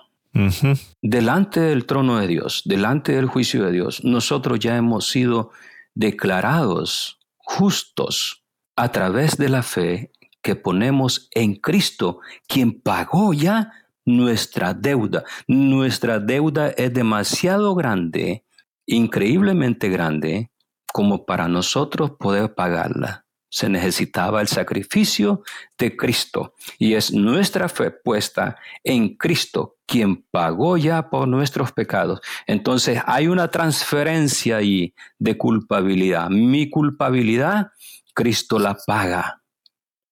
Delante 1.01 1.59
del 1.59 1.85
trono 1.85 2.17
de 2.19 2.27
Dios, 2.27 2.61
delante 2.65 3.13
del 3.13 3.25
juicio 3.25 3.65
de 3.65 3.71
Dios, 3.73 4.03
nosotros 4.03 4.59
ya 4.59 4.77
hemos 4.77 5.09
sido 5.09 5.51
declarados 5.93 7.19
justos 7.37 8.43
a 8.77 8.89
través 8.89 9.37
de 9.37 9.49
la 9.49 9.61
fe 9.61 10.11
que 10.41 10.55
ponemos 10.55 11.27
en 11.31 11.55
Cristo, 11.55 12.21
quien 12.47 12.79
pagó 12.79 13.33
ya 13.33 13.73
nuestra 14.05 14.73
deuda. 14.73 15.25
Nuestra 15.47 16.19
deuda 16.19 16.69
es 16.69 16.93
demasiado 16.93 17.75
grande, 17.75 18.45
increíblemente 18.85 19.89
grande, 19.89 20.49
como 20.93 21.25
para 21.25 21.49
nosotros 21.49 22.11
poder 22.17 22.55
pagarla 22.55 23.25
se 23.51 23.67
necesitaba 23.67 24.39
el 24.39 24.47
sacrificio 24.47 25.43
de 25.77 25.97
Cristo 25.97 26.55
y 26.79 26.93
es 26.93 27.11
nuestra 27.11 27.67
fe 27.67 27.91
puesta 27.91 28.55
en 28.81 29.17
Cristo, 29.17 29.75
quien 29.85 30.23
pagó 30.31 30.77
ya 30.77 31.09
por 31.09 31.27
nuestros 31.27 31.73
pecados. 31.73 32.21
Entonces 32.47 33.01
hay 33.05 33.27
una 33.27 33.49
transferencia 33.49 34.57
ahí 34.57 34.95
de 35.19 35.37
culpabilidad. 35.37 36.29
Mi 36.29 36.69
culpabilidad, 36.69 37.71
Cristo 38.13 38.57
la 38.57 38.77
paga 38.87 39.41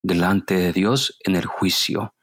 delante 0.03 0.55
de 0.55 0.73
Dios 0.73 1.17
en 1.23 1.37
el 1.37 1.45
juicio. 1.45 2.13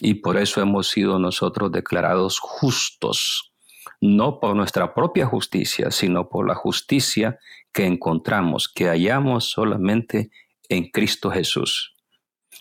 Y 0.00 0.14
por 0.14 0.36
eso 0.36 0.60
hemos 0.60 0.88
sido 0.88 1.18
nosotros 1.18 1.72
declarados 1.72 2.38
justos, 2.38 3.54
no 4.02 4.38
por 4.38 4.54
nuestra 4.54 4.94
propia 4.94 5.24
justicia, 5.24 5.90
sino 5.90 6.28
por 6.28 6.46
la 6.46 6.54
justicia 6.54 7.38
que 7.72 7.86
encontramos, 7.86 8.68
que 8.68 8.88
hallamos 8.88 9.46
solamente 9.46 10.30
en 10.68 10.90
Cristo 10.90 11.30
Jesús. 11.30 11.94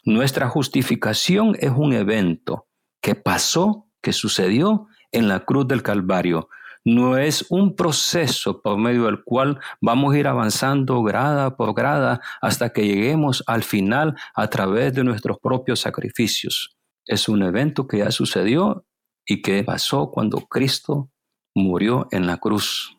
Nuestra 0.04 0.50
justificación 0.50 1.56
es 1.60 1.72
un 1.76 1.94
evento 1.94 2.68
que 3.02 3.16
pasó, 3.16 3.88
que 4.02 4.14
sucedió 4.14 4.88
en 5.12 5.28
la 5.28 5.42
cruz 5.42 5.68
del 5.68 5.84
Calvario. 5.84 6.50
No 6.86 7.18
es 7.18 7.46
un 7.50 7.76
proceso 7.76 8.62
por 8.62 8.78
medio 8.78 9.06
del 9.06 9.24
cual 9.24 9.60
vamos 9.82 10.14
a 10.14 10.18
ir 10.18 10.28
avanzando 10.28 11.04
grada 11.04 11.58
por 11.58 11.74
grada 11.74 12.22
hasta 12.42 12.72
que 12.72 12.88
lleguemos 12.88 13.44
al 13.48 13.64
final 13.64 14.16
a 14.34 14.48
través 14.50 14.94
de 14.94 15.04
nuestros 15.04 15.40
propios 15.40 15.82
sacrificios. 15.82 16.78
Es 17.06 17.28
un 17.28 17.44
evento 17.44 17.88
que 17.88 17.98
ya 17.98 18.12
sucedió 18.12 18.86
y 19.26 19.42
que 19.42 19.64
pasó 19.64 20.10
cuando 20.12 20.48
Cristo 20.48 21.10
murió 21.54 22.08
en 22.12 22.28
la 22.28 22.38
cruz 22.38 22.98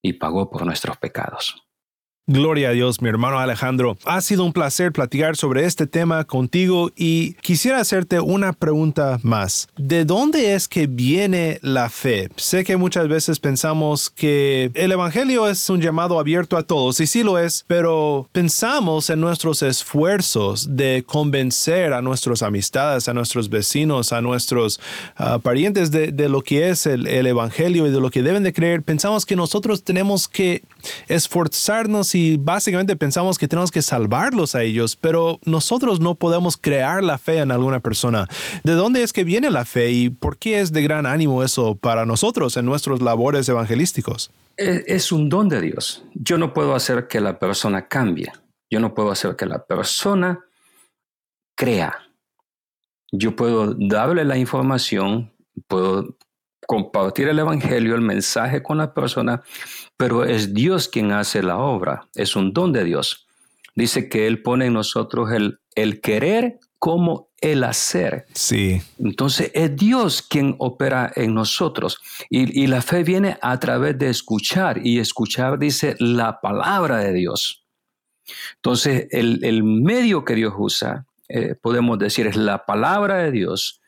y 0.00 0.14
pagó 0.14 0.50
por 0.50 0.64
nuestros 0.64 0.96
pecados. 0.96 1.65
Gloria 2.28 2.70
a 2.70 2.72
Dios, 2.72 3.00
mi 3.02 3.08
hermano 3.08 3.38
Alejandro. 3.38 3.96
Ha 4.04 4.20
sido 4.20 4.44
un 4.44 4.52
placer 4.52 4.90
platicar 4.90 5.36
sobre 5.36 5.64
este 5.64 5.86
tema 5.86 6.24
contigo 6.24 6.90
y 6.96 7.34
quisiera 7.34 7.78
hacerte 7.78 8.18
una 8.18 8.52
pregunta 8.52 9.20
más. 9.22 9.68
¿De 9.76 10.04
dónde 10.04 10.54
es 10.54 10.66
que 10.66 10.88
viene 10.88 11.60
la 11.62 11.88
fe? 11.88 12.28
Sé 12.34 12.64
que 12.64 12.76
muchas 12.76 13.06
veces 13.06 13.38
pensamos 13.38 14.10
que 14.10 14.72
el 14.74 14.90
Evangelio 14.90 15.46
es 15.46 15.70
un 15.70 15.80
llamado 15.80 16.18
abierto 16.18 16.56
a 16.56 16.64
todos 16.64 16.98
y 16.98 17.06
sí 17.06 17.22
lo 17.22 17.38
es, 17.38 17.64
pero 17.68 18.28
pensamos 18.32 19.08
en 19.08 19.20
nuestros 19.20 19.62
esfuerzos 19.62 20.74
de 20.76 21.04
convencer 21.06 21.92
a 21.92 22.02
nuestras 22.02 22.42
amistades, 22.42 23.08
a 23.08 23.14
nuestros 23.14 23.48
vecinos, 23.48 24.12
a 24.12 24.20
nuestros 24.20 24.80
ah, 25.16 25.38
parientes 25.38 25.92
de, 25.92 26.28
lo 26.28 26.42
que 26.42 26.70
es 26.70 26.86
el, 26.86 27.06
el 27.06 27.28
Evangelio 27.28 27.86
y 27.86 27.90
de 27.92 28.00
lo 28.00 28.10
que 28.10 28.24
deben 28.24 28.42
de 28.42 28.52
creer. 28.52 28.82
Pensamos 28.82 29.24
que 29.24 29.36
nosotros 29.36 29.84
tenemos 29.84 30.26
que 30.26 30.64
esforzarnos 31.08 32.14
y 32.14 32.36
básicamente 32.36 32.96
pensamos 32.96 33.38
que 33.38 33.48
tenemos 33.48 33.70
que 33.70 33.82
salvarlos 33.82 34.54
a 34.54 34.62
ellos, 34.62 34.96
pero 34.96 35.38
nosotros 35.44 36.00
no 36.00 36.14
podemos 36.14 36.56
crear 36.56 37.02
la 37.02 37.18
fe 37.18 37.38
en 37.38 37.50
alguna 37.50 37.80
persona. 37.80 38.28
¿De 38.64 38.72
dónde 38.72 39.02
es 39.02 39.12
que 39.12 39.24
viene 39.24 39.50
la 39.50 39.64
fe 39.64 39.90
y 39.90 40.10
por 40.10 40.38
qué 40.38 40.60
es 40.60 40.72
de 40.72 40.82
gran 40.82 41.06
ánimo 41.06 41.42
eso 41.42 41.74
para 41.74 42.06
nosotros 42.06 42.56
en 42.56 42.66
nuestros 42.66 43.02
labores 43.02 43.48
evangelísticos? 43.48 44.30
Es 44.56 45.12
un 45.12 45.28
don 45.28 45.48
de 45.48 45.60
Dios. 45.60 46.04
Yo 46.14 46.38
no 46.38 46.54
puedo 46.54 46.74
hacer 46.74 47.08
que 47.08 47.20
la 47.20 47.38
persona 47.38 47.88
cambie. 47.88 48.32
Yo 48.70 48.80
no 48.80 48.94
puedo 48.94 49.10
hacer 49.10 49.36
que 49.36 49.46
la 49.46 49.64
persona 49.64 50.40
crea. 51.56 51.94
Yo 53.12 53.36
puedo 53.36 53.74
darle 53.78 54.24
la 54.24 54.36
información, 54.36 55.32
puedo 55.68 56.16
compartir 56.66 57.28
el 57.28 57.38
Evangelio, 57.38 57.94
el 57.94 58.00
mensaje 58.00 58.62
con 58.62 58.78
la 58.78 58.92
persona, 58.92 59.42
pero 59.96 60.24
es 60.24 60.52
Dios 60.52 60.88
quien 60.88 61.12
hace 61.12 61.42
la 61.42 61.58
obra, 61.58 62.08
es 62.14 62.36
un 62.36 62.52
don 62.52 62.72
de 62.72 62.84
Dios. 62.84 63.26
Dice 63.74 64.08
que 64.08 64.26
Él 64.26 64.42
pone 64.42 64.66
en 64.66 64.72
nosotros 64.72 65.30
el, 65.32 65.60
el 65.74 66.00
querer 66.00 66.58
como 66.78 67.30
el 67.40 67.64
hacer. 67.64 68.26
Sí. 68.32 68.80
Entonces 68.98 69.50
es 69.54 69.76
Dios 69.76 70.22
quien 70.22 70.56
opera 70.58 71.12
en 71.14 71.34
nosotros. 71.34 71.98
Y, 72.30 72.66
la 72.66 72.82
fe 72.82 73.02
viene 73.02 73.38
a 73.42 73.58
través 73.58 73.98
de 73.98 74.08
escuchar. 74.08 74.84
Y 74.84 74.98
escuchar 74.98 75.58
dice 75.58 75.96
la 75.98 76.40
palabra 76.40 76.98
de 76.98 77.12
Dios. 77.12 77.64
Entonces 78.56 79.06
el, 79.10 79.62
medio 79.64 80.24
que 80.24 80.34
Dios 80.34 80.54
usa, 80.56 81.06
eh, 81.28 81.54
podemos 81.60 81.98
decir, 81.98 82.26
es 82.26 82.36
la 82.36 82.64
palabra 82.64 83.18
de 83.18 83.30
Dios 83.30 83.80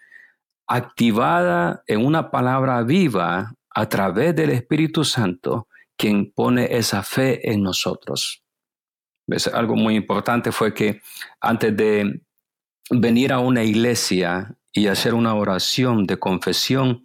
activada 0.69 1.83
en 1.87 2.05
una 2.05 2.31
palabra 2.31 2.83
viva 2.83 3.55
a 3.71 3.89
través 3.89 4.37
del 4.37 4.51
Espíritu 4.51 5.05
Santo, 5.05 5.67
quien 5.97 6.31
pone 6.31 6.69
esa 6.77 7.03
fe 7.03 7.51
en 7.51 7.63
nosotros. 7.63 8.43
Algo 9.53 9.77
muy 9.77 9.97
importante 9.97 10.53
fue 10.53 10.73
que 10.73 11.01
antes 11.41 11.77
de 11.77 12.21
venir 12.91 13.33
a 13.33 13.41
una 13.41 13.65
iglesia 13.65 14.55
y 14.73 14.87
hacer 14.87 15.15
una 15.15 15.35
oración 15.35 16.07
de 16.07 16.19
confesión, 16.19 17.05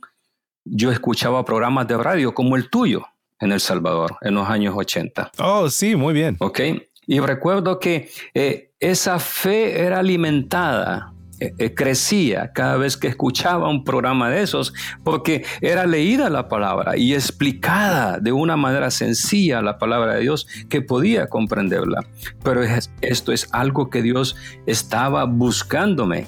yo 0.66 0.92
escuchaba 0.92 1.44
programas 1.44 1.88
de 1.88 1.98
radio 1.98 2.34
como 2.34 2.56
el 2.56 2.70
tuyo 2.70 3.06
en 3.40 3.52
El 3.52 3.60
Salvador 3.60 4.18
en 4.22 4.36
los 4.36 4.48
años 4.48 4.74
80. 4.78 5.32
Oh, 5.40 5.70
sí, 5.70 5.96
muy 5.96 6.14
bien. 6.14 6.38
Ok. 6.40 6.60
Y 7.06 7.20
recuerdo 7.20 7.80
que 7.80 8.10
eh, 8.34 8.72
esa 8.80 9.20
fe 9.20 9.82
era 9.82 10.00
alimentada 10.00 11.13
eh, 11.40 11.54
eh, 11.58 11.74
crecía 11.74 12.52
cada 12.54 12.78
vez 12.78 12.96
que 12.96 13.08
escuchaba 13.08 13.70
un 13.70 13.84
programa 13.84 14.30
de 14.30 14.44
esos, 14.44 14.74
porque 15.04 15.46
era 15.62 15.86
leída 15.86 16.30
la 16.30 16.48
palabra 16.48 16.96
y 16.98 17.14
explicada 17.14 18.20
de 18.20 18.32
una 18.32 18.56
manera 18.56 18.92
sencilla 18.92 19.62
la 19.62 19.78
palabra 19.78 20.14
de 20.14 20.22
Dios 20.22 20.48
que 20.70 20.82
podía 20.82 21.28
comprenderla. 21.28 22.06
Pero 22.44 22.62
esto 23.02 23.32
es 23.32 23.48
algo 23.52 23.90
que 23.90 24.02
Dios 24.02 24.36
estaba 24.66 25.26
buscándome 25.26 26.28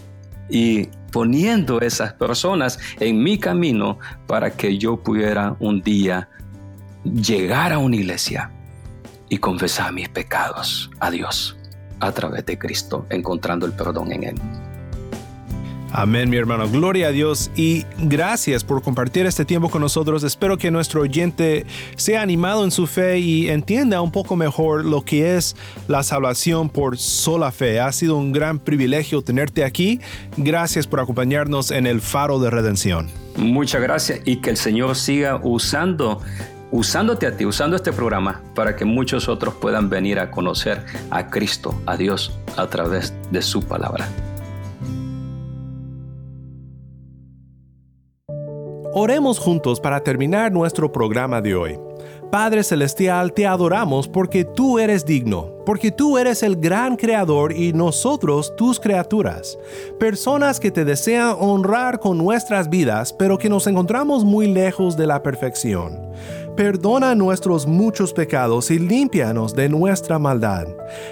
y 0.50 0.90
poniendo 1.12 1.80
esas 1.82 2.14
personas 2.14 2.80
en 3.00 3.24
mi 3.24 3.38
camino 3.38 4.00
para 4.28 4.52
que 4.52 4.78
yo 4.78 4.98
pudiera 4.98 5.56
un 5.60 5.82
día 5.82 6.30
llegar 7.04 7.72
a 7.72 7.78
una 7.78 7.96
iglesia 7.96 8.52
y 9.30 9.38
confesar 9.38 9.94
mis 9.94 10.10
pecados 10.10 10.90
a 11.00 11.10
Dios 11.12 11.58
a 12.00 12.12
través 12.12 12.46
de 12.46 12.58
Cristo, 12.58 13.06
encontrando 13.10 13.66
el 13.66 13.74
perdón 13.74 14.12
en 14.12 14.24
Él. 14.24 14.36
Amén, 15.98 16.30
mi 16.30 16.36
hermano. 16.36 16.68
Gloria 16.70 17.08
a 17.08 17.12
Dios 17.12 17.50
y 17.56 17.86
gracias 17.98 18.66
por 18.66 18.82
compartir 18.82 19.26
este 19.28 19.46
tiempo 19.46 19.70
con 19.70 19.80
nosotros. 19.80 20.26
Espero 20.26 20.58
que 20.58 20.70
nuestro 20.70 21.00
oyente 21.00 21.66
sea 21.96 22.22
animado 22.22 22.66
en 22.66 22.72
su 22.72 22.86
fe 22.86 23.20
y 23.20 23.48
entienda 23.48 24.02
un 24.02 24.12
poco 24.12 24.36
mejor 24.36 24.84
lo 24.84 25.06
que 25.06 25.38
es 25.38 25.56
la 25.88 26.04
salvación 26.04 26.68
por 26.68 26.98
sola 26.98 27.50
fe. 27.54 27.80
Ha 27.80 27.94
sido 27.94 28.18
un 28.18 28.34
gran 28.34 28.60
privilegio 28.60 29.22
tenerte 29.22 29.64
aquí. 29.64 30.02
Gracias 30.36 30.86
por 30.86 31.00
acompañarnos 31.00 31.72
en 31.72 31.88
el 31.88 32.02
faro 32.02 32.40
de 32.40 32.50
redención. 32.50 33.08
Muchas 33.38 33.82
gracias 33.82 34.20
y 34.26 34.42
que 34.42 34.50
el 34.50 34.58
Señor 34.58 34.98
siga 34.98 35.40
usando 35.42 36.22
usándote 36.72 37.26
a 37.26 37.38
ti, 37.38 37.46
usando 37.46 37.78
este 37.78 37.94
programa 37.94 38.42
para 38.54 38.76
que 38.76 38.84
muchos 38.84 39.30
otros 39.30 39.54
puedan 39.54 39.90
venir 39.90 40.20
a 40.20 40.30
conocer 40.30 40.84
a 41.10 41.30
Cristo, 41.30 41.82
a 41.86 41.96
Dios, 41.96 42.38
a 42.58 42.68
través 42.68 43.14
de 43.32 43.42
su 43.42 43.64
palabra. 43.64 44.10
Oremos 48.98 49.40
juntos 49.40 49.82
para 49.82 50.00
terminar 50.00 50.54
nuestro 50.54 50.90
programa 50.90 51.42
de 51.42 51.54
hoy. 51.54 51.78
Padre 52.32 52.64
Celestial, 52.64 53.34
te 53.34 53.46
adoramos 53.46 54.08
porque 54.08 54.46
tú 54.46 54.80
eres 54.80 55.06
digno, 55.06 55.52
porque 55.66 55.92
tú 55.92 56.18
eres 56.18 56.44
el 56.44 56.56
gran 56.56 56.96
creador 56.96 57.52
y 57.52 57.74
nosotros 57.74 58.56
tus 58.56 58.80
criaturas. 58.80 59.60
Personas 60.00 60.62
que 60.62 60.72
te 60.72 60.86
desean 60.86 61.36
honrar 61.38 62.00
con 62.00 62.18
nuestras 62.18 62.70
vidas, 62.70 63.12
pero 63.12 63.38
que 63.38 63.50
nos 63.50 63.68
encontramos 63.68 64.24
muy 64.24 64.48
lejos 64.48 64.96
de 64.96 65.08
la 65.08 65.22
perfección. 65.22 66.00
Perdona 66.56 67.16
nuestros 67.16 67.68
muchos 67.68 68.14
pecados 68.14 68.72
y 68.72 68.80
límpianos 68.80 69.54
de 69.54 69.68
nuestra 69.68 70.18
maldad. 70.18 70.68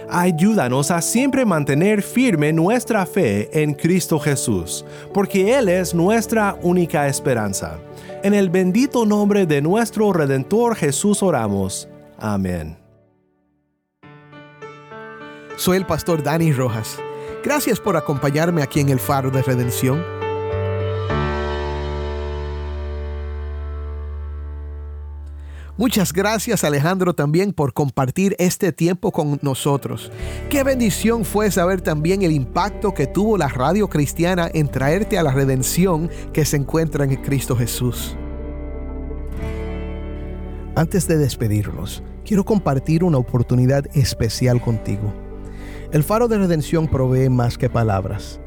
Ayúdanos 0.10 0.90
a 0.90 1.02
siempre 1.02 1.44
mantener 1.44 2.02
firme 2.02 2.54
nuestra 2.54 3.06
fe 3.06 3.50
en 3.62 3.74
Cristo 3.74 4.20
Jesús, 4.20 4.86
porque 5.14 5.58
Él 5.58 5.68
es 5.68 5.94
nuestra 5.94 6.58
única 6.62 7.10
esperanza. 7.10 7.78
En 8.24 8.34
el 8.34 8.50
bendito 8.50 9.06
nombre 9.06 9.46
de 9.46 9.62
nuestro 9.62 10.14
Redentor 10.14 10.76
Jesús 10.78 11.22
oramos. 11.22 11.90
Amén. 12.18 12.78
Soy 15.58 15.76
el 15.76 15.86
pastor 15.86 16.24
Dani 16.24 16.54
Rojas. 16.54 16.98
Gracias 17.44 17.82
por 17.82 17.98
acompañarme 17.98 18.64
aquí 18.64 18.80
en 18.80 18.88
el 18.88 19.00
Faro 19.00 19.30
de 19.30 19.42
Redención. 19.42 20.13
Muchas 25.76 26.14
gracias 26.14 26.64
Alejandro 26.64 27.16
también 27.16 27.52
por 27.52 27.74
compartir 27.74 28.36
este 28.38 28.72
tiempo 28.72 29.12
con 29.12 29.40
nosotros. 29.42 30.12
Qué 30.52 30.64
bendición 30.64 31.26
fue 31.26 31.50
saber 31.50 31.82
también 31.82 32.22
el 32.22 32.32
impacto 32.32 32.94
que 32.94 33.08
tuvo 33.08 33.40
la 33.40 33.48
radio 33.48 33.90
cristiana 33.90 34.48
en 34.54 34.68
traerte 34.68 35.18
a 35.18 35.24
la 35.24 35.32
redención 35.32 36.12
que 36.32 36.46
se 36.46 36.58
encuentra 36.58 37.06
en 37.06 37.16
Cristo 37.16 37.56
Jesús. 37.56 38.16
Antes 40.76 41.08
de 41.08 41.18
despedirnos, 41.18 42.04
quiero 42.24 42.46
compartir 42.46 43.04
una 43.04 43.18
oportunidad 43.18 43.86
especial 43.96 44.62
contigo. 44.62 45.12
El 45.92 46.04
faro 46.04 46.28
de 46.28 46.38
redención 46.38 46.88
provee 46.88 47.30
más 47.30 47.58
que 47.58 47.70
palabras. 47.70 48.40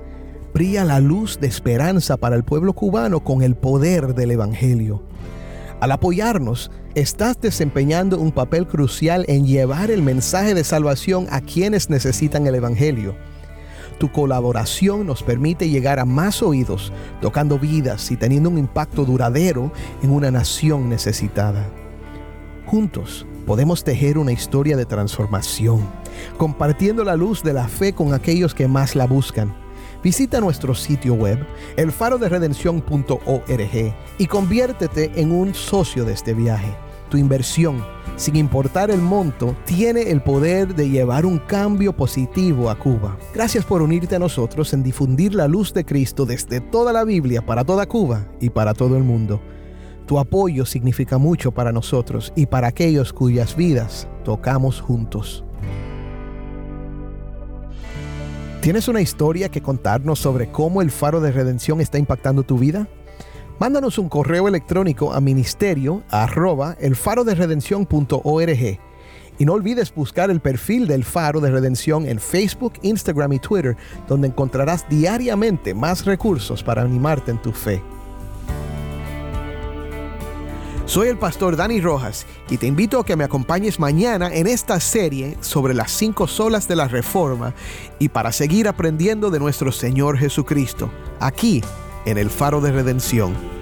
Brilla 0.55 0.85
la 0.85 1.01
luz 1.01 1.41
de 1.41 1.49
esperanza 1.49 2.17
para 2.17 2.37
el 2.37 2.45
pueblo 2.45 2.73
cubano 2.73 3.25
con 3.25 3.43
el 3.43 3.57
poder 3.57 4.15
del 4.15 4.31
Evangelio. 4.31 5.03
Al 5.81 5.93
apoyarnos, 5.93 6.71
estás 6.97 7.39
desempeñando 7.39 8.19
un 8.19 8.33
papel 8.33 8.67
crucial 8.67 9.27
en 9.29 9.47
llevar 9.47 9.91
el 9.91 10.01
mensaje 10.01 10.55
de 10.55 10.65
salvación 10.65 11.27
a 11.31 11.43
quienes 11.43 11.91
necesitan 11.91 12.47
el 12.47 12.55
Evangelio. 12.55 13.15
Tu 13.99 14.11
colaboración 14.11 15.07
nos 15.07 15.23
permite 15.23 15.69
llegar 15.69 15.99
a 15.99 16.07
más 16.07 16.43
oídos, 16.43 16.95
tocando 17.21 17.59
vidas 17.59 18.11
y 18.11 18.17
teniendo 18.17 18.49
un 18.49 18.57
impacto 18.57 19.05
duradero 19.05 19.71
en 20.03 20.11
una 20.11 20.31
nación 20.31 20.89
necesitada. 20.89 21.69
Juntos 22.65 23.27
podemos 23.45 23.85
tejer 23.85 24.17
una 24.17 24.33
historia 24.33 24.79
de 24.79 24.87
transformación, 24.87 25.87
compartiendo 26.39 27.05
la 27.05 27.15
luz 27.15 27.43
de 27.43 27.53
la 27.53 27.69
fe 27.69 27.93
con 27.93 28.15
aquellos 28.15 28.55
que 28.55 28.69
más 28.69 28.97
la 28.97 29.07
buscan. 29.07 29.55
Visita 30.03 30.41
nuestro 30.41 30.75
sitio 30.75 31.13
web, 31.13 31.47
elfaroderedención.org, 31.77 33.95
y 34.19 34.27
conviértete 34.27 35.13
en 35.17 35.33
un 35.33 35.55
socio 35.55 36.07
de 36.07 36.15
este 36.15 36.33
viaje. 36.33 36.86
Tu 37.09 37.19
inversión, 37.19 37.85
sin 38.17 38.37
importar 38.37 38.91
el 38.91 39.01
monto, 39.01 39.57
tiene 39.65 40.11
el 40.11 40.23
poder 40.23 40.75
de 40.75 40.89
llevar 40.89 41.25
un 41.25 41.39
cambio 41.39 41.95
positivo 41.95 42.69
a 42.71 42.79
Cuba. 42.79 43.17
Gracias 43.35 43.65
por 43.65 43.83
unirte 43.83 44.17
a 44.17 44.19
nosotros 44.19 44.73
en 44.73 44.83
difundir 44.83 45.35
la 45.35 45.47
luz 45.47 45.73
de 45.73 45.85
Cristo 45.85 46.27
desde 46.27 46.61
toda 46.61 46.93
la 46.93 47.05
Biblia 47.05 47.45
para 47.45 47.65
toda 47.65 47.87
Cuba 47.87 48.27
y 48.41 48.51
para 48.51 48.75
todo 48.75 48.97
el 48.97 49.05
mundo. 49.05 49.41
Tu 50.07 50.19
apoyo 50.19 50.65
significa 50.65 51.19
mucho 51.19 51.53
para 51.53 51.73
nosotros 51.73 52.33
y 52.37 52.47
para 52.47 52.69
aquellos 52.69 53.13
cuyas 53.13 53.57
vidas 53.57 54.09
tocamos 54.25 54.81
juntos. 54.81 55.45
¿Tienes 58.61 58.89
una 58.89 59.01
historia 59.01 59.49
que 59.49 59.61
contarnos 59.61 60.19
sobre 60.19 60.51
cómo 60.51 60.83
el 60.83 60.91
faro 60.91 61.21
de 61.21 61.31
redención 61.31 61.81
está 61.81 61.99
impactando 61.99 62.43
tu 62.43 62.59
vida? 62.59 62.89
Mándanos 63.59 63.97
un 63.97 64.11
correo 64.11 64.49
electrónico 64.49 65.15
a 65.15 65.21
ministerio 65.21 66.03
arroba 66.11 66.77
y 69.39 69.45
no 69.45 69.53
olvides 69.55 69.95
buscar 69.95 70.31
el 70.31 70.41
perfil 70.41 70.87
del 70.87 71.05
Faro 71.05 71.41
de 71.41 71.51
Redención 71.51 72.07
en 72.07 72.21
Facebook, 72.21 72.75
Instagram 72.83 73.33
y 73.33 73.39
Twitter, 73.39 73.77
donde 74.07 74.29
encontrarás 74.29 74.87
diariamente 74.91 75.73
más 75.73 76.05
recursos 76.05 76.63
para 76.63 76.83
animarte 76.83 77.31
en 77.31 77.41
tu 77.41 77.53
fe. 77.53 77.83
Soy 80.85 81.09
el 81.09 81.17
pastor 81.17 81.57
Dani 81.57 81.81
Rojas 81.81 82.27
y 82.51 82.59
te 82.59 82.67
invito 82.67 83.01
a 83.01 83.07
que 83.07 83.17
me 83.17 83.25
acompañes 83.25 83.81
mañana 83.81 84.33
en 84.35 84.47
esta 84.47 84.79
serie 84.81 85.37
sobre 85.41 85.73
las 85.73 85.91
cinco 85.91 86.29
solas 86.29 86.69
de 86.69 86.77
la 86.77 86.89
Reforma 86.89 87.55
y 87.99 88.11
para 88.11 88.33
seguir 88.33 88.69
aprendiendo 88.69 89.31
de 89.31 89.41
nuestro 89.41 89.73
Señor 89.73 90.19
Jesucristo, 90.19 90.91
aquí 91.19 91.63
en 92.07 92.17
el 92.17 92.31
Faro 92.31 92.61
de 92.61 92.73
Redención. 92.73 93.56